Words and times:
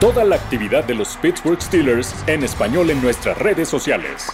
toda 0.00 0.24
la 0.24 0.36
actividad 0.36 0.82
de 0.84 0.94
los 0.94 1.18
Pittsburgh 1.18 1.60
Steelers 1.60 2.14
en 2.26 2.42
español 2.42 2.88
en 2.88 3.02
nuestras 3.02 3.36
redes 3.36 3.68
sociales. 3.68 4.26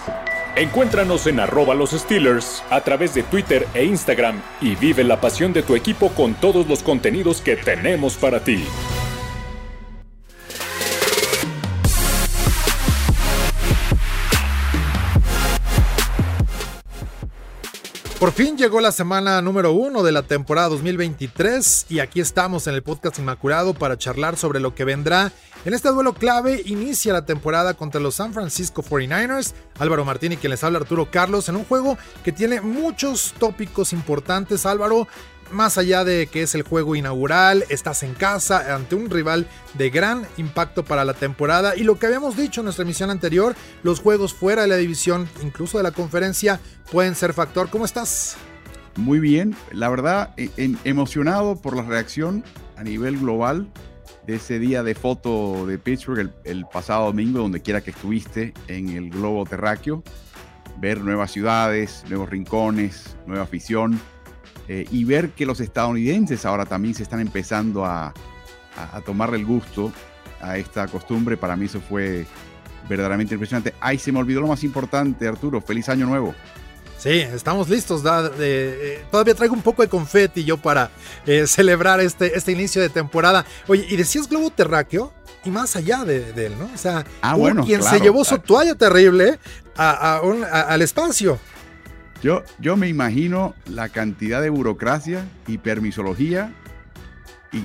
Encuéntranos 0.54 1.27
en 1.27 1.41
arroba 1.41 1.75
los 1.75 1.91
Steelers 1.91 2.62
a 2.71 2.80
través 2.82 3.14
de 3.14 3.25
Twitter 3.25 3.66
e 3.75 3.84
Instagram 3.84 4.41
y 4.61 4.77
vive 4.77 5.02
la 5.02 5.21
pasión 5.21 5.52
de 5.52 5.64
tu 5.64 5.75
equipo 5.75 6.11
con 6.11 6.34
todos 6.34 6.68
los 6.68 6.84
contenidos 6.84 7.41
que 7.41 7.57
tenemos 7.57 8.16
para 8.16 8.45
ti. 8.45 8.64
Por 18.27 18.34
fin 18.34 18.58
llegó 18.58 18.80
la 18.80 18.90
semana 18.90 19.40
número 19.40 19.70
uno 19.70 20.02
de 20.02 20.11
la 20.11 20.24
temporada 20.24 20.70
2023 20.70 21.86
y 21.90 22.00
aquí 22.00 22.18
estamos 22.18 22.66
en 22.66 22.75
el 22.75 22.82
podcast 22.82 23.20
Inmaculado 23.20 23.72
para 23.72 23.96
charlar 23.96 24.36
sobre 24.36 24.58
lo 24.58 24.75
que 24.75 24.84
vendrá. 24.84 25.30
En 25.64 25.75
este 25.75 25.90
duelo 25.90 26.12
clave 26.12 26.61
inicia 26.64 27.12
la 27.12 27.25
temporada 27.25 27.75
contra 27.75 28.00
los 28.00 28.17
San 28.17 28.34
Francisco 28.34 28.82
49ers. 28.82 29.54
Álvaro 29.79 30.04
Martini 30.04 30.36
quien 30.36 30.50
les 30.50 30.64
habla 30.64 30.81
Arturo 30.81 31.08
Carlos 31.08 31.48
en 31.48 31.54
un 31.54 31.64
juego 31.64 31.98
que 32.25 32.33
tiene 32.33 32.61
muchos 32.61 33.33
tópicos 33.39 33.92
importantes. 33.92 34.67
Álvaro, 34.67 35.06
más 35.50 35.78
allá 35.78 36.05
de 36.05 36.27
que 36.27 36.42
es 36.42 36.55
el 36.55 36.62
juego 36.62 36.97
inaugural, 36.97 37.64
estás 37.69 38.03
en 38.03 38.14
casa 38.14 38.75
ante 38.75 38.95
un 38.95 39.11
rival 39.11 39.47
de 39.75 39.91
gran 39.91 40.27
impacto 40.37 40.84
para 40.84 41.05
la 41.05 41.14
temporada 41.14 41.77
y 41.77 41.84
lo 41.84 41.98
que 41.98 42.06
habíamos 42.06 42.37
dicho 42.37 42.61
en 42.61 42.64
nuestra 42.64 42.84
emisión 42.84 43.11
anterior, 43.11 43.55
los 43.83 44.01
juegos 44.01 44.34
fuera 44.34 44.62
de 44.62 44.69
la 44.69 44.77
división, 44.77 45.28
incluso 45.42 45.78
de 45.78 45.84
la 45.84 45.92
conferencia, 45.92 46.61
pueden 46.91 47.14
ser 47.14 47.33
factor. 47.33 47.70
¿Cómo 47.70 47.84
estás? 47.84 48.37
Muy 48.97 49.20
bien, 49.20 49.55
la 49.73 49.89
verdad, 49.89 50.33
e, 50.37 50.51
emocionado 50.84 51.56
por 51.56 51.77
la 51.77 51.83
reacción 51.83 52.45
a 52.77 52.83
nivel 52.83 53.19
global 53.19 53.69
de 54.27 54.37
ese 54.37 54.59
día 54.59 54.83
de 54.83 54.95
foto 54.95 55.67
de 55.67 55.78
Pittsburgh 55.78 56.19
el, 56.19 56.33
el 56.45 56.67
pasado 56.67 57.05
domingo, 57.07 57.41
donde 57.41 57.61
quiera 57.61 57.81
que 57.81 57.91
estuviste 57.91 58.55
en 58.69 58.89
el 58.89 59.11
globo 59.11 59.45
terráqueo, 59.45 60.03
ver 60.79 61.01
nuevas 61.01 61.31
ciudades, 61.31 62.05
nuevos 62.09 62.31
rincones, 62.31 63.17
nueva 63.27 63.45
afición 63.45 64.01
eh, 64.69 64.86
y 64.91 65.05
ver 65.05 65.31
que 65.31 65.47
los 65.47 65.61
estadounidenses 65.61 66.45
ahora 66.45 66.67
también 66.67 66.95
se 66.95 67.03
están 67.03 67.20
empezando 67.20 67.84
a, 67.84 68.12
a, 68.77 69.00
tomarle 69.03 69.39
el 69.39 69.45
gusto 69.45 69.92
a 70.41 70.58
esta 70.58 70.86
costumbre, 70.89 71.36
para 71.36 71.56
mí 71.56 71.67
eso 71.67 71.81
fue 71.81 72.27
verdaderamente 72.89 73.34
impresionante. 73.34 73.75
Ay, 73.81 73.98
se 73.98 74.12
me 74.12 74.19
olvidó 74.19 74.41
lo 74.41 74.48
más 74.48 74.64
importante, 74.64 75.27
Arturo, 75.27 75.61
feliz 75.61 75.89
año 75.89 76.06
nuevo. 76.06 76.34
Sí, 76.98 77.20
estamos 77.20 77.69
listos. 77.69 78.03
Eh, 78.41 79.05
todavía 79.11 79.34
traigo 79.34 79.55
un 79.55 79.62
poco 79.62 79.83
de 79.83 79.89
confeti 79.89 80.45
yo 80.45 80.56
para 80.56 80.91
eh, 81.27 81.47
celebrar 81.47 82.01
este, 82.01 82.36
este 82.36 82.53
inicio 82.53 82.80
de 82.80 82.89
temporada. 82.89 83.45
Oye, 83.67 83.86
y 83.89 83.97
decías 83.97 84.28
globo 84.28 84.51
terráqueo 84.51 85.12
y 85.45 85.51
más 85.51 85.77
allá 85.77 86.05
de, 86.05 86.30
él, 86.47 86.58
¿no? 86.58 86.69
O 86.75 86.78
sea, 86.78 87.05
ah, 87.20 87.36
bueno, 87.36 87.64
quien 87.64 87.83
se 87.83 88.01
llevó 88.01 88.25
su 88.25 88.39
toalla 88.39 88.75
terrible 88.75 89.39
al 89.77 90.83
espacio. 90.83 91.39
Yo, 92.22 92.42
yo 92.59 92.77
me 92.77 92.89
imagino 92.89 93.55
la 93.67 93.89
cantidad 93.89 94.41
de 94.41 94.50
burocracia 94.50 95.25
y 95.47 95.59
permisología 95.59 96.53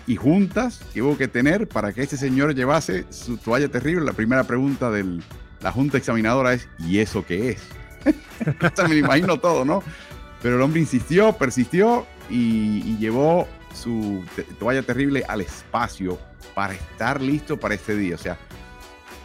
y, 0.07 0.15
juntas 0.15 0.81
que 0.93 1.01
hubo 1.01 1.17
que 1.17 1.27
tener 1.27 1.67
para 1.67 1.91
que 1.93 2.01
este 2.01 2.17
señor 2.17 2.55
llevase 2.55 3.05
su 3.09 3.37
toalla 3.37 3.67
terrible. 3.67 4.05
La 4.05 4.13
primera 4.13 4.43
pregunta 4.45 4.89
de 4.89 5.19
la 5.61 5.71
junta 5.71 5.97
examinadora 5.97 6.53
es, 6.53 6.67
¿y 6.79 6.99
eso 6.99 7.25
qué 7.25 7.51
es? 7.51 7.61
me 8.89 8.95
imagino 8.95 9.39
todo, 9.39 9.65
¿no? 9.65 9.83
Pero 10.41 10.55
el 10.55 10.61
hombre 10.61 10.79
insistió, 10.79 11.33
persistió 11.33 12.05
y, 12.29 12.97
llevó 12.97 13.47
su 13.73 14.23
toalla 14.59 14.81
terrible 14.83 15.23
al 15.27 15.41
espacio 15.41 16.19
para 16.53 16.73
estar 16.73 17.21
listo 17.21 17.59
para 17.59 17.75
este 17.75 17.95
día. 17.95 18.15
O 18.15 18.17
sea, 18.17 18.37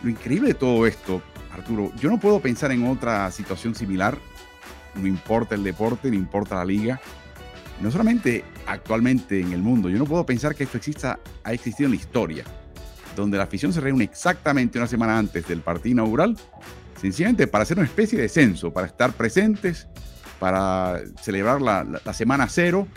lo 0.02 0.10
increíble 0.10 0.48
de 0.48 0.54
todo 0.54 0.86
esto, 0.86 1.22
Arturo, 1.52 1.92
yo 1.96 2.10
no 2.10 2.18
puedo 2.18 2.40
pensar 2.40 2.70
en 2.72 2.86
otra 2.86 3.30
situación 3.30 3.74
similar 3.74 4.18
no 4.96 5.06
importa 5.06 5.54
el 5.54 5.64
deporte, 5.64 6.08
no 6.08 6.16
importa 6.16 6.56
la 6.56 6.64
liga. 6.64 7.00
No 7.80 7.90
solamente 7.90 8.44
actualmente 8.66 9.40
en 9.40 9.52
el 9.52 9.60
mundo, 9.60 9.88
yo 9.90 9.98
no 9.98 10.06
puedo 10.06 10.24
pensar 10.24 10.54
que 10.54 10.64
esto 10.64 10.78
exista, 10.78 11.18
ha 11.44 11.52
existido 11.52 11.86
en 11.86 11.92
la 11.92 11.96
historia, 11.96 12.44
donde 13.14 13.36
la 13.36 13.44
afición 13.44 13.72
se 13.72 13.80
reúne 13.80 14.04
exactamente 14.04 14.78
una 14.78 14.86
semana 14.86 15.18
antes 15.18 15.46
del 15.46 15.60
partido 15.60 15.92
inaugural, 15.92 16.36
sencillamente 17.00 17.46
para 17.46 17.62
hacer 17.62 17.76
una 17.78 17.86
especie 17.86 18.18
de 18.18 18.28
censo, 18.28 18.72
para 18.72 18.86
estar 18.86 19.12
presentes, 19.12 19.86
para 20.38 21.00
celebrar 21.20 21.60
la, 21.60 22.14
semana 22.14 22.48
cero. 22.48 22.88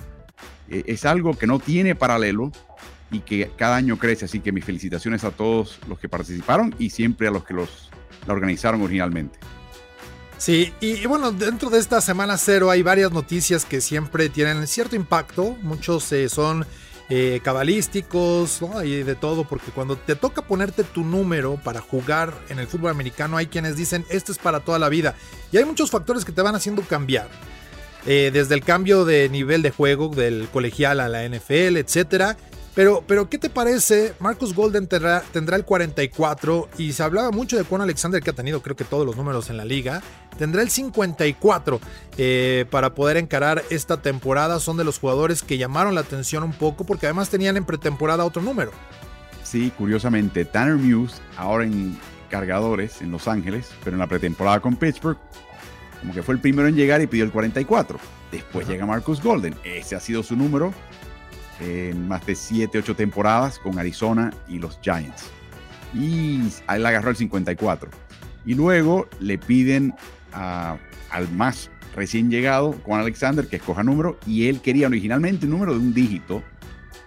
E, 0.70 0.84
es 0.88 1.06
algo 1.06 1.38
que 1.38 1.48
no 1.48 1.60
tiene 1.60 1.96
paralelo 1.96 2.52
y 3.12 3.20
que 3.20 3.52
cada 3.58 3.76
año 3.76 3.98
crece, 3.98 4.26
así 4.26 4.40
que 4.40 4.52
mis 4.52 4.64
felicitaciones 4.64 5.24
a 5.24 5.32
todos 5.32 5.80
los 5.90 6.00
que 6.00 6.08
participaron 6.08 6.74
y 6.80 6.92
siempre 6.92 7.28
a 7.28 7.32
los 7.32 7.44
que 7.44 7.54
los, 7.54 7.90
la 8.28 8.34
organizaron 8.34 8.82
originalmente. 8.82 9.40
Sí, 10.40 10.74
y, 10.80 11.06
bueno, 11.06 11.34
dentro 11.34 11.70
de 11.70 11.80
esta 11.80 12.00
semana 12.00 12.38
cero 12.38 12.72
hay 12.72 12.82
varias 12.82 13.12
noticias 13.12 13.66
que 13.66 13.82
siempre 13.82 14.30
tienen 14.30 14.66
cierto 14.68 14.96
impacto. 14.96 15.58
Muchos 15.62 16.10
eh, 16.14 16.30
son 16.30 16.66
eh, 17.10 17.42
cabalísticos 17.44 18.62
¿no? 18.62 18.82
y 18.82 19.04
de 19.04 19.16
todo, 19.16 19.44
porque 19.44 19.72
cuando 19.72 19.98
te 19.98 20.16
toca 20.16 20.42
ponerte 20.42 20.86
tu 20.86 21.04
número 21.04 21.60
para 21.62 21.82
jugar 21.82 22.34
en 22.48 22.58
el 22.58 22.68
fútbol 22.68 22.92
americano, 22.92 23.36
hay 23.36 23.48
quienes 23.48 23.76
dicen 23.76 24.06
esto 24.10 24.32
es 24.32 24.38
para 24.38 24.62
toda 24.62 24.80
la 24.80 24.88
vida. 24.88 25.14
Y 25.52 25.58
hay 25.58 25.66
muchos 25.66 25.92
factores 25.92 26.24
que 26.24 26.32
te 26.32 26.42
van 26.42 26.56
haciendo 26.56 26.84
cambiar. 26.84 27.28
Eh, 28.06 28.32
desde 28.32 28.56
el 28.56 28.64
cambio 28.64 29.04
de 29.04 29.28
nivel 29.28 29.62
de 29.62 29.72
juego 29.72 30.08
del 30.08 30.48
colegial 30.54 31.02
a 31.02 31.10
la 31.10 31.28
NFL, 31.28 31.76
etcétera 31.76 32.38
pero, 32.80 33.04
pero, 33.06 33.30
¿qué 33.30 33.38
te 33.38 33.50
parece? 33.50 34.14
Marcus 34.22 34.56
Golden 34.56 34.88
tendrá, 34.88 35.22
tendrá, 35.34 35.58
el 35.58 35.66
44 35.66 36.70
y 36.78 36.94
se 36.94 37.04
hablaba 37.04 37.30
mucho 37.30 37.58
de 37.58 37.66
Juan 37.66 37.82
Alexander, 37.82 38.24
que 38.24 38.30
ha 38.30 38.34
tenido 38.34 38.62
creo 38.62 38.78
que 38.78 38.86
todos 38.86 39.06
los 39.06 39.18
números 39.18 39.50
en 39.50 39.58
la 39.58 39.66
liga. 39.66 40.02
Tendrá 40.38 40.62
el 40.62 40.70
54 40.70 41.82
eh, 42.18 42.66
para 42.70 42.96
poder 42.96 43.18
encarar 43.18 43.66
esta 43.70 44.02
temporada. 44.02 44.62
Son 44.62 44.78
de 44.78 44.86
los 44.86 44.98
jugadores 44.98 45.44
que 45.44 45.58
llamaron 45.58 45.94
la 45.94 46.00
atención 46.00 46.42
un 46.42 46.54
poco 46.54 46.86
porque 46.86 47.06
además 47.06 47.30
tenían 47.30 47.58
en 47.58 47.66
pretemporada 47.66 48.24
otro 48.24 48.42
número. 48.42 48.72
Sí, 49.44 49.74
curiosamente, 49.78 50.46
Tanner 50.46 50.78
Muse, 50.78 51.18
ahora 51.36 51.66
en 51.66 52.00
cargadores 52.30 53.02
en 53.02 53.12
Los 53.12 53.28
Ángeles, 53.28 53.72
pero 53.84 53.98
en 53.98 54.00
la 54.00 54.08
pretemporada 54.08 54.62
con 54.62 54.78
Pittsburgh, 54.78 55.18
como 56.00 56.14
que 56.14 56.24
fue 56.24 56.34
el 56.34 56.40
primero 56.40 56.70
en 56.70 56.78
llegar 56.78 57.02
y 57.02 57.08
pidió 57.08 57.26
el 57.26 57.32
44. 57.34 58.00
Después 58.32 58.70
llega 58.70 58.86
Marcus 58.86 59.22
Golden, 59.22 59.56
ese 59.66 59.98
ha 59.98 60.00
sido 60.00 60.24
su 60.24 60.38
número 60.38 60.74
en 61.60 62.08
más 62.08 62.26
de 62.26 62.36
7, 62.36 62.80
8 62.80 62.96
temporadas 62.96 63.60
con 63.60 63.78
Arizona 63.80 64.32
y 64.48 64.60
los 64.60 64.80
Giants. 64.82 65.30
Y 65.94 66.42
él 66.70 66.86
agarró 66.86 67.10
el 67.10 67.16
54. 67.16 67.90
Y 68.46 68.54
luego 68.54 69.08
le 69.20 69.38
piden 69.38 69.94
al 70.32 71.32
más 71.34 71.70
recién 71.96 72.30
llegado, 72.30 72.74
Juan 72.84 73.02
Alexander, 73.02 73.48
que 73.48 73.58
escoja 73.58 73.84
número, 73.84 74.18
y 74.26 74.48
él 74.48 74.62
quería 74.62 74.88
originalmente 74.88 75.46
un 75.46 75.52
número 75.52 75.74
de 75.74 75.80
un 75.80 75.94
dígito, 75.94 76.44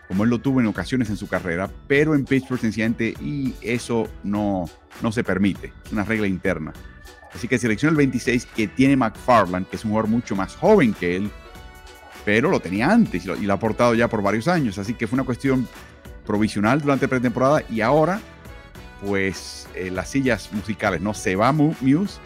como 0.08 0.24
él 0.24 0.30
lo 0.30 0.40
tuvo 0.40 0.60
en 0.60 0.66
ocasiones 0.66 1.08
en 1.08 1.16
su 1.16 1.28
carrera, 1.28 1.70
pero 1.86 2.14
en 2.14 2.24
Pittsburgh 2.24 2.60
sencillamente, 2.60 3.14
y 3.20 3.54
eso 3.62 4.08
no, 4.22 4.68
no 5.00 5.12
se 5.12 5.24
permite, 5.24 5.72
es 5.84 5.92
una 5.92 6.04
regla 6.04 6.26
interna. 6.26 6.72
Así 7.32 7.48
que 7.48 7.58
selecciona 7.58 7.92
el 7.92 7.96
26 7.96 8.44
que 8.46 8.68
tiene 8.68 8.96
McFarland, 8.96 9.66
que 9.68 9.76
es 9.76 9.84
un 9.84 9.92
jugador 9.92 10.10
mucho 10.10 10.36
más 10.36 10.54
joven 10.54 10.92
que 10.92 11.16
él, 11.16 11.30
pero 12.24 12.50
lo 12.50 12.60
tenía 12.60 12.90
antes 12.90 13.24
y 13.24 13.28
lo, 13.28 13.52
ha 13.52 13.56
aportado 13.56 13.94
ya 13.94 14.08
por 14.08 14.22
varios 14.22 14.48
años, 14.48 14.78
así 14.78 14.94
que 14.94 15.06
fue 15.06 15.16
una 15.16 15.24
cuestión 15.24 15.66
provisional 16.26 16.80
durante 16.80 17.08
pretemporada 17.08 17.62
y 17.68 17.80
ahora, 17.80 18.20
pues 19.04 19.68
eh, 19.74 19.90
las 19.90 20.10
sillas 20.10 20.52
musicales, 20.52 21.00
no 21.00 21.14
se 21.14 21.34
va 21.36 21.52
Muse, 21.52 22.20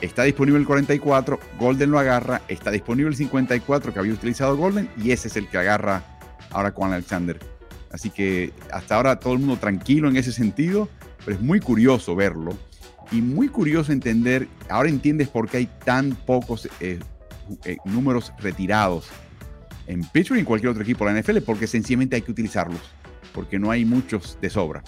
está 0.00 0.22
disponible 0.22 0.60
el 0.60 0.66
44, 0.66 1.38
Golden 1.58 1.90
lo 1.90 1.98
agarra, 1.98 2.42
está 2.48 2.70
disponible 2.70 3.10
el 3.10 3.16
54 3.16 3.92
que 3.92 3.98
había 3.98 4.12
utilizado 4.12 4.56
Golden 4.56 4.88
y 4.96 5.10
ese 5.10 5.28
es 5.28 5.36
el 5.36 5.48
que 5.48 5.58
agarra 5.58 6.02
ahora 6.50 6.72
con 6.72 6.92
Alexander. 6.92 7.38
Así 7.90 8.10
que 8.10 8.52
hasta 8.70 8.96
ahora 8.96 9.18
todo 9.18 9.32
el 9.32 9.38
mundo 9.40 9.56
tranquilo 9.56 10.08
en 10.08 10.16
ese 10.16 10.30
sentido, 10.30 10.88
pero 11.24 11.36
es 11.36 11.42
muy 11.42 11.58
curioso 11.58 12.14
verlo 12.14 12.56
y 13.10 13.22
muy 13.22 13.48
curioso 13.48 13.92
entender, 13.92 14.48
ahora 14.68 14.88
entiendes 14.88 15.28
por 15.28 15.48
qué 15.48 15.58
hay 15.58 15.68
tan 15.84 16.12
pocos 16.12 16.68
eh, 16.80 16.98
eh, 17.64 17.76
números 17.84 18.32
retirados 18.38 19.06
en 19.86 20.04
Pittsburgh 20.04 20.38
y 20.38 20.40
en 20.40 20.46
cualquier 20.46 20.70
otro 20.70 20.82
equipo 20.82 21.06
de 21.06 21.12
la 21.12 21.20
NFL, 21.20 21.38
porque 21.38 21.66
sencillamente 21.66 22.16
hay 22.16 22.22
que 22.22 22.30
utilizarlos, 22.30 22.80
porque 23.32 23.58
no 23.58 23.70
hay 23.70 23.84
muchos 23.84 24.38
de 24.40 24.50
sobra. 24.50 24.82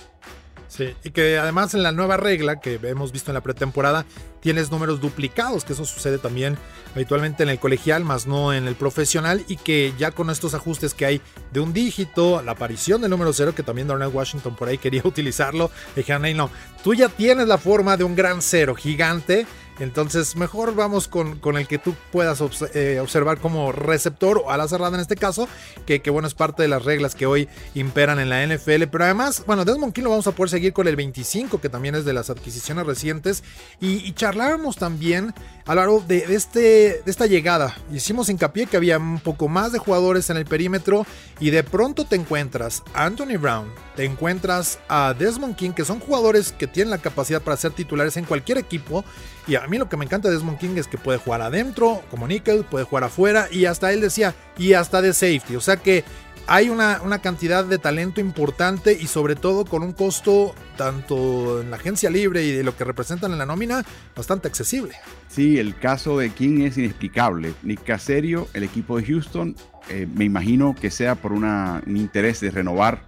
Sí, 0.70 0.94
y 1.02 1.10
que 1.10 1.36
además 1.36 1.74
en 1.74 1.82
la 1.82 1.90
nueva 1.90 2.16
regla 2.16 2.60
que 2.60 2.78
hemos 2.84 3.10
visto 3.10 3.32
en 3.32 3.34
la 3.34 3.40
pretemporada, 3.40 4.06
tienes 4.40 4.70
números 4.70 5.00
duplicados, 5.00 5.64
que 5.64 5.72
eso 5.72 5.84
sucede 5.84 6.18
también 6.18 6.56
habitualmente 6.94 7.42
en 7.42 7.48
el 7.48 7.58
colegial, 7.58 8.04
más 8.04 8.28
no 8.28 8.54
en 8.54 8.68
el 8.68 8.76
profesional, 8.76 9.44
y 9.48 9.56
que 9.56 9.92
ya 9.98 10.12
con 10.12 10.30
estos 10.30 10.54
ajustes 10.54 10.94
que 10.94 11.06
hay 11.06 11.20
de 11.52 11.58
un 11.58 11.72
dígito, 11.72 12.40
la 12.42 12.52
aparición 12.52 13.00
del 13.00 13.10
número 13.10 13.32
cero, 13.32 13.52
que 13.52 13.64
también 13.64 13.88
Donald 13.88 14.14
Washington 14.14 14.54
por 14.54 14.68
ahí 14.68 14.78
quería 14.78 15.02
utilizarlo, 15.04 15.72
dijeron, 15.96 16.22
no, 16.36 16.50
tú 16.84 16.94
ya 16.94 17.08
tienes 17.08 17.48
la 17.48 17.58
forma 17.58 17.96
de 17.96 18.04
un 18.04 18.14
gran 18.14 18.40
cero 18.40 18.76
gigante, 18.76 19.48
Entonces, 19.80 20.36
mejor 20.36 20.74
vamos 20.74 21.08
con, 21.08 21.38
con 21.38 21.56
el 21.56 21.66
que 21.66 21.78
tú 21.78 21.94
puedas 22.12 22.42
eh, 22.74 23.00
observar 23.00 23.38
como 23.38 23.72
receptor 23.72 24.42
o 24.44 24.50
a 24.50 24.56
la 24.56 24.68
cerrada 24.68 24.94
en 24.94 25.00
este 25.00 25.16
caso, 25.16 25.48
que, 25.86 26.00
que, 26.00 26.10
bueno, 26.10 26.28
es 26.28 26.34
parte 26.34 26.62
de 26.62 26.68
las 26.68 26.84
reglas 26.84 27.14
que 27.14 27.26
hoy 27.26 27.48
imperan 27.74 28.20
en 28.20 28.28
la 28.28 28.46
NFL. 28.46 28.84
Pero 28.90 29.04
además, 29.04 29.42
bueno, 29.46 29.64
Desmond 29.64 29.92
King 29.92 30.04
lo 30.04 30.10
vamos 30.10 30.26
a 30.26 30.32
poder 30.32 30.50
seguir 30.50 30.72
con 30.72 30.86
el 30.86 30.96
25, 30.96 31.60
que 31.60 31.68
también 31.68 31.94
es 31.94 32.04
de 32.04 32.12
las 32.12 32.30
adquisiciones 32.30 32.86
recientes. 32.86 33.42
Y, 33.80 34.06
y 34.06 34.12
charlábamos 34.12 34.76
también 34.76 35.34
a 35.70 35.74
lo 35.86 36.00
de, 36.00 36.24
este, 36.34 36.58
de 36.58 37.02
esta 37.06 37.26
llegada. 37.26 37.76
Hicimos 37.92 38.28
hincapié 38.28 38.66
que 38.66 38.76
había 38.76 38.98
un 38.98 39.20
poco 39.20 39.46
más 39.46 39.70
de 39.70 39.78
jugadores 39.78 40.28
en 40.28 40.36
el 40.36 40.44
perímetro 40.44 41.06
y 41.38 41.50
de 41.50 41.62
pronto 41.62 42.04
te 42.04 42.16
encuentras 42.16 42.82
a 42.92 43.04
Anthony 43.04 43.38
Brown, 43.38 43.68
te 43.94 44.04
encuentras 44.04 44.80
a 44.88 45.14
Desmond 45.16 45.54
King, 45.54 45.70
que 45.70 45.84
son 45.84 46.00
jugadores 46.00 46.50
que 46.50 46.66
tienen 46.66 46.90
la 46.90 46.98
capacidad 46.98 47.40
para 47.40 47.56
ser 47.56 47.70
titulares 47.70 48.16
en 48.16 48.24
cualquier 48.24 48.58
equipo. 48.58 49.04
Y 49.46 49.54
a 49.54 49.66
mí 49.68 49.78
lo 49.78 49.88
que 49.88 49.96
me 49.96 50.04
encanta 50.04 50.28
de 50.28 50.34
Desmond 50.34 50.58
King 50.58 50.74
es 50.76 50.88
que 50.88 50.98
puede 50.98 51.18
jugar 51.18 51.40
adentro, 51.40 52.02
como 52.10 52.26
nickel, 52.26 52.64
puede 52.64 52.84
jugar 52.84 53.04
afuera 53.04 53.46
y 53.48 53.66
hasta 53.66 53.92
él 53.92 54.00
decía, 54.00 54.34
y 54.58 54.72
hasta 54.72 55.00
de 55.00 55.12
safety. 55.12 55.54
O 55.54 55.60
sea 55.60 55.76
que 55.76 56.04
hay 56.50 56.68
una, 56.68 57.00
una, 57.04 57.20
cantidad 57.20 57.64
de 57.64 57.78
talento 57.78 58.20
importante 58.20 58.92
y 58.92 59.06
sobre 59.06 59.36
todo 59.36 59.64
con 59.64 59.84
un 59.84 59.92
costo 59.92 60.52
tanto 60.76 61.60
en 61.60 61.70
la 61.70 61.76
agencia 61.76 62.10
libre 62.10 62.42
y 62.42 62.50
de 62.50 62.64
lo 62.64 62.76
que 62.76 62.82
representan 62.82 63.30
en 63.30 63.38
la 63.38 63.46
nómina 63.46 63.84
bastante 64.16 64.48
accesible. 64.48 64.96
Sí, 65.28 65.60
el 65.60 65.76
caso 65.78 66.18
de 66.18 66.30
King 66.30 66.62
es 66.62 66.76
inexplicable. 66.76 67.54
Nick 67.62 67.84
Caserio, 67.84 68.48
el 68.52 68.64
equipo 68.64 68.98
de 68.98 69.06
Houston, 69.06 69.54
eh, 69.90 70.08
me 70.12 70.24
imagino 70.24 70.74
que 70.74 70.90
sea 70.90 71.14
por 71.14 71.30
un 71.32 71.84
interés 71.86 72.40
de 72.40 72.50
renovar 72.50 73.04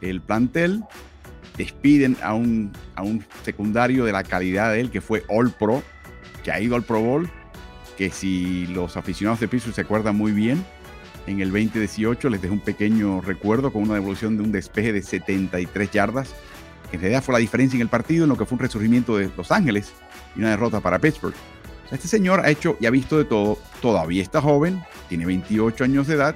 el 0.00 0.20
plantel. 0.20 0.84
Despiden 1.56 2.16
a 2.22 2.34
un, 2.34 2.70
a 2.94 3.02
un 3.02 3.24
secundario 3.42 4.04
de 4.04 4.12
la 4.12 4.22
calidad 4.22 4.70
de 4.70 4.82
él 4.82 4.92
que 4.92 5.00
fue 5.00 5.24
All 5.26 5.50
Pro, 5.50 5.82
que 6.44 6.52
ha 6.52 6.60
ido 6.60 6.76
al 6.76 6.84
Pro 6.84 7.00
Bowl, 7.00 7.28
que 7.96 8.10
si 8.10 8.68
los 8.68 8.96
aficionados 8.96 9.40
de 9.40 9.48
Pittsburgh 9.48 9.74
se 9.74 9.80
acuerdan 9.80 10.14
muy 10.14 10.30
bien, 10.30 10.64
en 11.28 11.40
el 11.40 11.50
2018 11.50 12.30
les 12.30 12.40
dejé 12.40 12.52
un 12.52 12.60
pequeño 12.60 13.20
recuerdo 13.20 13.70
con 13.70 13.82
una 13.82 13.94
devolución 13.94 14.36
de 14.36 14.42
un 14.42 14.52
despeje 14.52 14.92
de 14.92 15.02
73 15.02 15.90
yardas, 15.90 16.34
que 16.90 16.96
en 16.96 17.02
realidad 17.02 17.22
fue 17.22 17.34
la 17.34 17.38
diferencia 17.38 17.76
en 17.76 17.82
el 17.82 17.88
partido 17.88 18.24
en 18.24 18.30
lo 18.30 18.36
que 18.36 18.46
fue 18.46 18.56
un 18.56 18.60
resurgimiento 18.60 19.16
de 19.16 19.30
Los 19.36 19.52
Ángeles 19.52 19.92
y 20.34 20.40
una 20.40 20.50
derrota 20.50 20.80
para 20.80 20.98
Pittsburgh. 20.98 21.34
Este 21.90 22.08
señor 22.08 22.40
ha 22.40 22.50
hecho 22.50 22.76
y 22.80 22.86
ha 22.86 22.90
visto 22.90 23.18
de 23.18 23.24
todo, 23.24 23.58
todavía 23.80 24.22
está 24.22 24.40
joven, 24.40 24.82
tiene 25.08 25.26
28 25.26 25.84
años 25.84 26.06
de 26.06 26.14
edad, 26.14 26.34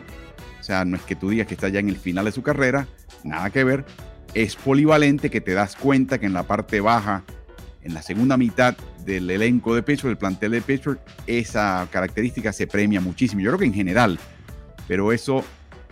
o 0.61 0.62
sea, 0.62 0.85
no 0.85 0.97
es 0.97 1.03
que 1.03 1.17
tú 1.17 1.31
digas 1.31 1.47
que 1.47 1.55
está 1.55 1.69
ya 1.69 1.81
en 1.81 1.89
el 1.89 1.97
final 1.97 2.27
de 2.27 2.33
su 2.33 2.43
carrera, 2.43 2.87
nada 3.25 3.50
que 3.50 3.65
ver, 3.65 3.85
es 4.35 4.56
polivalente 4.56 5.31
que 5.31 5.41
te 5.41 5.53
das 5.53 5.75
cuenta 5.75 6.19
que 6.19 6.27
en 6.27 6.33
la 6.35 6.43
parte 6.43 6.81
baja, 6.81 7.25
en 7.83 7.94
la 7.94 8.03
segunda 8.03 8.37
mitad 8.37 8.77
del 9.05 9.31
elenco 9.31 9.75
de 9.75 9.83
Pittsburgh, 9.83 10.12
el 10.12 10.19
plantel 10.19 10.53
de 10.53 10.62
Pittsburgh, 10.62 11.00
esa 11.27 11.87
característica 11.91 12.53
se 12.53 12.67
premia 12.67 13.00
muchísimo. 13.00 13.43
Yo 13.43 13.50
creo 13.50 13.59
que 13.59 13.67
en 13.67 13.75
general, 13.75 14.19
pero 14.93 15.11
eso 15.11 15.43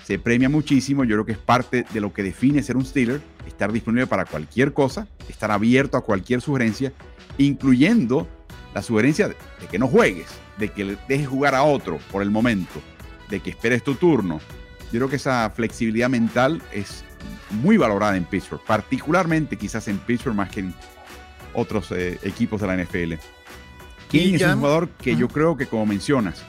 se 0.05 0.19
premia 0.19 0.51
muchísimo. 0.51 1.05
Yo 1.05 1.17
creo 1.17 1.25
que 1.25 1.33
es 1.33 1.39
parte 1.39 1.87
de 1.91 2.03
lo 2.03 2.13
que 2.13 2.23
define 2.23 2.63
ser 2.63 2.77
un 2.77 2.85
Steeler, 2.85 3.23
estar 3.47 3.73
disponible 3.73 4.07
para 4.07 4.27
cualquier 4.27 4.75
cosa, 4.75 5.09
estar 5.27 5.51
abierto 5.51 5.97
a 5.97 6.03
cualquier 6.03 6.43
sugerencia, 6.43 6.93
incluyendo 7.39 8.29
la 8.75 8.83
sugerencia 8.83 9.29
de, 9.29 9.37
que 9.71 9.79
no 9.79 9.89
juegues, 9.89 10.27
de 10.59 10.69
que 10.69 10.99
dejes 11.09 11.27
jugar 11.27 11.55
a 11.55 11.63
otro 11.63 11.99
por 12.13 12.21
el 12.21 12.31
momento, 12.31 12.79
de 13.31 13.41
que 13.41 13.49
esperes 13.49 13.83
tu 13.83 13.95
turno. 13.95 14.39
Yo 14.93 14.99
creo 14.99 15.09
que 15.09 15.17
esa 15.17 15.49
flexibilidad 15.49 16.11
mental 16.11 16.61
es 16.71 17.03
muy 17.63 17.79
valorada 17.79 18.19
en 18.19 18.25
Pittsburgh, 18.27 18.61
particularmente 18.67 19.57
quizás 19.57 19.89
en 19.89 19.97
Pittsburgh 19.97 20.37
más 20.37 20.51
que 20.51 20.61
en 20.61 20.75
otros 21.55 21.91
eh, 21.93 22.19
equipos 22.23 22.61
de 22.61 22.67
la 22.67 22.77
NFL. 22.77 23.15
King 24.11 24.35
es 24.35 24.43
un 24.43 24.57
jugador 24.57 24.91
que 24.91 25.17
yo 25.17 25.27
creo 25.29 25.57
que, 25.57 25.65
como 25.65 25.87
mencionas, 25.87 26.45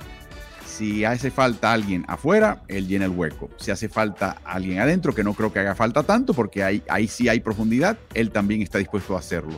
si 0.71 1.03
hace 1.03 1.29
falta 1.31 1.73
alguien 1.73 2.05
afuera, 2.07 2.63
él 2.67 2.87
llena 2.87 3.05
el 3.05 3.11
hueco. 3.11 3.49
Si 3.57 3.71
hace 3.71 3.89
falta 3.89 4.37
alguien 4.45 4.79
adentro, 4.79 5.13
que 5.13 5.23
no 5.23 5.33
creo 5.33 5.51
que 5.51 5.59
haga 5.59 5.75
falta 5.75 6.03
tanto, 6.03 6.33
porque 6.33 6.63
ahí, 6.63 7.07
sí 7.07 7.27
hay 7.27 7.41
profundidad, 7.41 7.97
él 8.13 8.31
también 8.31 8.61
está 8.61 8.77
dispuesto 8.77 9.15
a 9.15 9.19
hacerlo. 9.19 9.57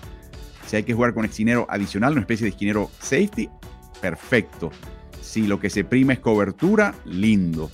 Si 0.65 0.75
hay 0.75 0.83
que 0.83 0.93
jugar 0.93 1.13
con 1.13 1.23
esquinero 1.23 1.67
adicional, 1.69 2.13
una 2.13 2.21
especie 2.21 2.45
de 2.45 2.49
esquinero 2.49 2.89
safety, 2.99 3.47
perfecto. 4.01 4.71
Si 5.21 5.45
lo 5.45 5.59
que 5.59 5.69
se 5.69 5.83
prima 5.83 6.13
es 6.13 6.19
cobertura, 6.19 6.95
lindo. 7.05 7.69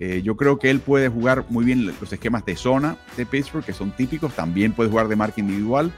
Eh, 0.00 0.22
yo 0.24 0.36
creo 0.36 0.58
que 0.58 0.68
él 0.68 0.80
puede 0.80 1.08
jugar 1.08 1.44
muy 1.48 1.64
bien 1.64 1.86
los 1.86 2.12
esquemas 2.12 2.44
de 2.44 2.56
zona 2.56 2.96
de 3.16 3.24
Pittsburgh, 3.24 3.64
que 3.64 3.72
son 3.72 3.92
típicos. 3.92 4.34
También 4.34 4.72
puede 4.72 4.90
jugar 4.90 5.06
de 5.06 5.14
marca 5.14 5.40
individual. 5.40 5.92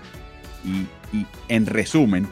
Y 0.65 0.87
en 1.49 1.67
resumen, 1.67 2.29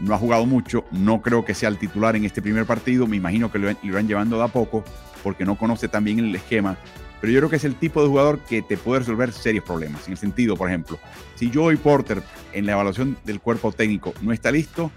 no 0.00 0.14
ha 0.14 0.18
jugado 0.18 0.46
mucho, 0.46 0.84
no 0.90 1.22
creo 1.22 1.44
que 1.44 1.54
sea 1.54 1.68
el 1.68 1.78
titular 1.78 2.16
en 2.16 2.24
este 2.24 2.42
primer 2.42 2.66
partido, 2.66 3.06
me 3.06 3.16
imagino 3.16 3.50
que 3.50 3.58
lo, 3.58 3.70
irán 3.82 4.08
llevando 4.08 4.38
de 4.38 4.44
a 4.44 4.48
poco 4.48 4.84
porque 5.22 5.44
no 5.44 5.56
conoce 5.56 5.88
tan 5.88 6.04
bien 6.04 6.18
el 6.18 6.34
esquema, 6.34 6.76
pero 7.20 7.32
yo 7.32 7.40
creo 7.40 7.50
que 7.50 7.56
es 7.56 7.64
el 7.64 7.74
tipo 7.74 8.02
de 8.02 8.08
jugador 8.08 8.38
que 8.40 8.62
te 8.62 8.76
puede 8.76 9.00
resolver 9.00 9.32
serios 9.32 9.64
problemas. 9.64 10.06
En 10.06 10.12
el 10.12 10.18
sentido, 10.18 10.56
por 10.56 10.68
ejemplo, 10.68 10.98
si 11.34 11.50
Joey 11.52 11.76
Porter 11.76 12.22
en 12.52 12.66
la 12.66 12.72
evaluación 12.72 13.16
del 13.24 13.40
cuerpo 13.40 13.72
técnico 13.72 14.12
no 14.20 14.32
está 14.32 14.50
listo, 14.50 14.90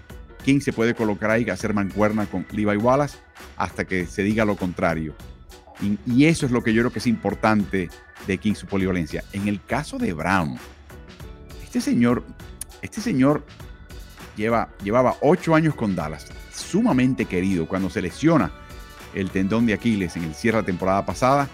King 0.44 0.60
se 0.60 0.72
puede 0.72 0.94
colocar 0.94 1.30
ahí 1.30 1.48
a 1.48 1.54
hacer 1.54 1.74
mancuerna 1.74 2.26
con 2.26 2.46
Levi 2.50 2.76
Wallace 2.76 3.18
hasta 3.56 3.84
que 3.84 4.06
se 4.06 4.22
diga 4.22 4.44
lo 4.44 4.56
contrario. 4.56 5.14
Y, 5.82 5.98
y, 6.10 6.26
eso 6.26 6.44
es 6.44 6.52
lo 6.52 6.62
que 6.62 6.74
yo 6.74 6.82
creo 6.82 6.92
que 6.92 6.98
es 6.98 7.06
importante 7.06 7.88
de 8.26 8.38
King, 8.38 8.54
su 8.54 8.66
polivalencia. 8.66 9.24
En 9.32 9.48
el 9.48 9.64
caso 9.64 9.98
de 9.98 10.12
Brown, 10.12 10.58
este 11.62 11.80
señor, 11.80 12.22
este 12.82 13.00
señor 13.00 13.44
llevaba 14.36 15.16
ocho 15.20 15.54
años 15.54 15.74
con 15.74 15.94
Dallas, 15.94 16.26
sumamente 16.52 17.24
querido. 17.24 17.66
Cuando 17.66 17.90
se 17.90 18.02
lesiona 18.02 18.50
el 19.14 19.30
tendón 19.30 19.66
de 19.66 19.74
Aquiles 19.74 20.16
en 20.16 20.24
el 20.24 20.34
cierre 20.34 20.58
de 20.58 20.64
temporada 20.64 21.04
pasada, 21.04 21.48